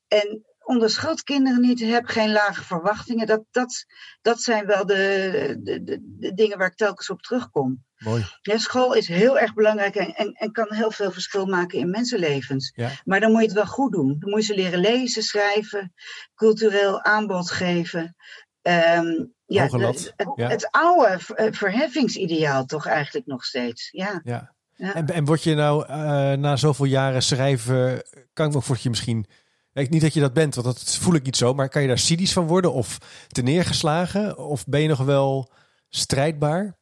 [0.09, 3.27] En onderschat kinderen niet, heb geen lage verwachtingen.
[3.27, 3.85] Dat, dat,
[4.23, 7.85] dat zijn wel de, de, de, de dingen waar ik telkens op terugkom.
[7.99, 8.25] Mooi.
[8.43, 11.91] Ja, school is heel erg belangrijk en, en, en kan heel veel verschil maken in
[11.91, 12.73] mensenlevens.
[12.75, 12.91] Ja.
[13.05, 14.17] Maar dan moet je het wel goed doen.
[14.19, 15.93] Dan moet je ze leren lezen, schrijven,
[16.35, 18.17] cultureel aanbod geven.
[18.63, 20.49] Ehm, ja, de- het, ja.
[20.49, 23.89] het oude eh, verheffingsideaal toch eigenlijk nog steeds.
[23.91, 24.21] Ja.
[24.25, 24.55] Ja.
[24.75, 24.95] Ja.
[24.95, 25.97] En, en word je nou eh,
[26.33, 29.27] na zoveel jaren schrijven, kan ik me ook voor je misschien.
[29.73, 31.55] Niet dat je dat bent, want dat voel ik niet zo.
[31.55, 34.39] Maar kan je daar cynisch van worden of te neergeslagen?
[34.39, 35.53] Of ben je nog wel
[35.89, 36.77] strijdbaar?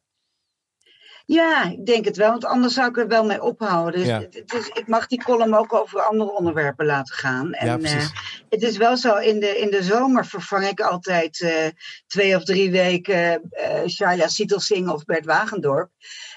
[1.25, 3.99] Ja, ik denk het wel, want anders zou ik er wel mee ophouden.
[3.99, 4.19] Dus Ja.
[4.19, 7.53] het, is, ik mag die column ook over andere onderwerpen laten gaan.
[7.53, 8.11] En, Ja, precies.
[8.11, 8.19] eh,
[8.49, 11.67] het is wel zo, in de, in de zomer vervang ik altijd eh,
[12.07, 15.89] twee of drie weken eh Shaila Sietelsing of Bert Wagendorp.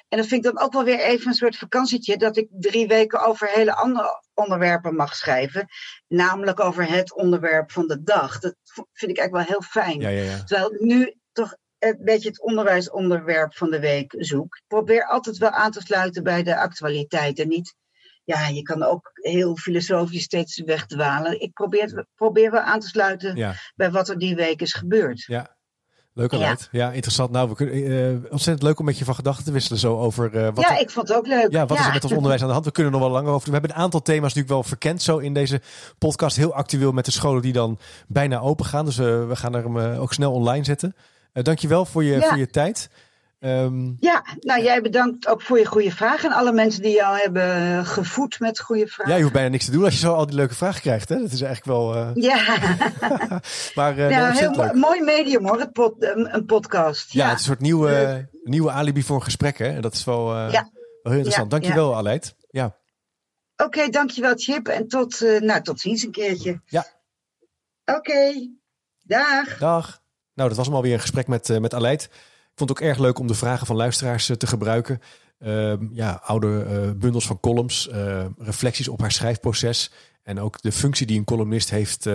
[0.09, 2.87] En dat vind ik dan ook wel weer even een soort vakantietje, dat ik drie
[2.87, 5.69] weken over hele andere onderwerpen mag schrijven.
[6.09, 8.39] Namelijk over het onderwerp van de dag.
[8.39, 8.55] Dat
[8.93, 10.01] vind ik eigenlijk wel heel fijn.
[10.01, 10.45] Ja, ja, ja.
[10.45, 11.15] Terwijl nu
[11.79, 14.61] een beetje het onderwijsonderwerp van de week zoek.
[14.67, 17.39] Probeer altijd wel aan te sluiten bij de actualiteit.
[17.39, 17.75] En niet,
[18.25, 21.41] ja, je kan ook heel filosofisch steeds wegdwalen.
[21.41, 23.55] Ik probeer, probeer wel aan te sluiten ja.
[23.77, 25.25] bij wat er die week is gebeurd.
[25.27, 25.57] ja.
[26.13, 26.69] Leuk Aleid.
[26.71, 26.93] Ja.
[26.93, 27.31] interessant.
[27.31, 27.75] Nou, we kunnen,
[28.25, 30.75] eh, ontzettend leuk om met je van gedachten te wisselen zo over eh, wat ja,
[30.75, 31.53] er- ik vond het ook leuk.
[31.53, 31.87] Ja, wat is Ja.
[31.89, 32.65] er met ons onderwijs aan de hand?
[32.65, 33.47] We kunnen er nog wel langer over.
[33.47, 35.61] We hebben een aantal thema's natuurlijk wel verkend zo in deze
[35.99, 36.37] podcast.
[36.37, 38.85] Heel actueel met de scholen die dan bijna open gaan.
[38.85, 40.95] Dus eh, we gaan er hem eh, ook snel online zetten.
[41.39, 42.29] Uh, dankjewel voor je, Ja.
[42.29, 42.89] voor je tijd.
[43.39, 46.31] Ehm, Ja, nou jij bedankt ook voor je goede vragen.
[46.31, 49.09] En alle mensen die jou hebben gevoed met goede vragen.
[49.13, 51.09] ja, je hoeft bijna niks te doen als je zo al die leuke vragen krijgt.
[51.09, 51.17] Hè?
[51.19, 51.95] Dat is eigenlijk wel...
[51.95, 52.37] eh, Ja,
[53.75, 54.75] maar eh, ja heel leuk.
[54.75, 57.13] mooi medium hoor, het pod- een, een podcast.
[57.13, 59.59] Ja, Ja, het is een soort nieuwe, nieuwe alibi voor een gesprek.
[59.59, 59.69] Hè?
[59.75, 60.63] En dat is wel, eh, Ja.
[60.73, 60.73] wel
[61.03, 61.51] heel interessant.
[61.51, 62.35] Dankjewel, Aleid.
[62.51, 62.77] Ja.
[63.57, 64.69] Oké, dankjewel Chip.
[64.69, 66.61] En tot, eh, nou, tot ziens een keertje.
[66.67, 66.87] Ja.
[67.85, 68.51] Oké,
[69.03, 69.59] dag.
[69.59, 70.01] Dag.
[70.39, 72.03] Nou, dat was hem alweer een gesprek met, eh met Aleid.
[72.03, 75.01] Ik vond het ook erg leuk om de vragen van luisteraars eh, te gebruiken.
[75.39, 77.89] Ehm, ja, oude eh, bundels van columns,
[78.39, 79.91] reflecties op haar schrijfproces.
[80.23, 82.07] En ook de functie die een columnist heeft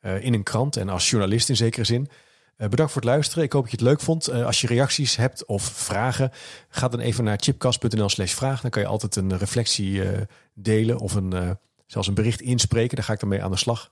[0.00, 2.08] in een krant en als journalist in zekere zin.
[2.56, 3.44] Bedankt voor het luisteren.
[3.44, 4.30] Ik hoop dat je het leuk vond.
[4.30, 6.30] Als je reacties hebt of vragen,
[6.68, 8.60] ga dan even naar chipcast.nl slash vraag.
[8.60, 10.02] Dan kan je altijd een reflectie
[10.54, 12.96] delen of een, zelfs een bericht inspreken.
[12.96, 13.90] Daar ga ik dan mee aan de slag.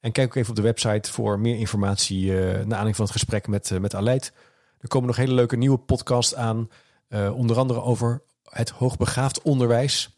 [0.00, 3.14] En kijk ook even op de website voor meer informatie uh, naar aanleiding van het
[3.14, 4.32] gesprek met, uh, met Aleid.
[4.80, 6.68] Er komen nog hele leuke nieuwe podcasts aan.
[7.08, 10.16] Uh, onder andere over het hoogbegaafd onderwijs.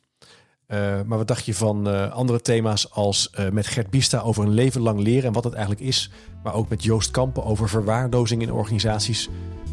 [1.07, 5.01] Maar wat dacht je van andere thema's als met Gert Bista over een leven lang
[5.01, 6.11] leren en wat het eigenlijk is.
[6.43, 9.29] Maar ook met Joost Kampen over verwaarlozing in organisaties.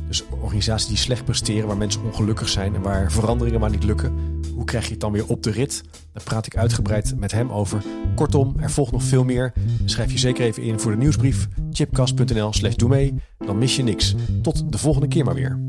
[0.08, 4.37] Dus organisaties die slecht presteren, waar mensen ongelukkig zijn en waar veranderingen maar niet lukken.
[4.58, 5.84] Hoe krijg je het dan weer op de rit?
[6.14, 7.84] Daar praat ik uitgebreid met hem over.
[8.16, 9.54] Kortom, er volgt nog veel meer.
[9.86, 13.14] Schrijf je zeker even in voor de nieuwsbrief chipcast.nl slash doe mee.
[13.38, 14.16] Dan mis je niks.
[14.42, 15.60] Tot de volgende keer maar weer.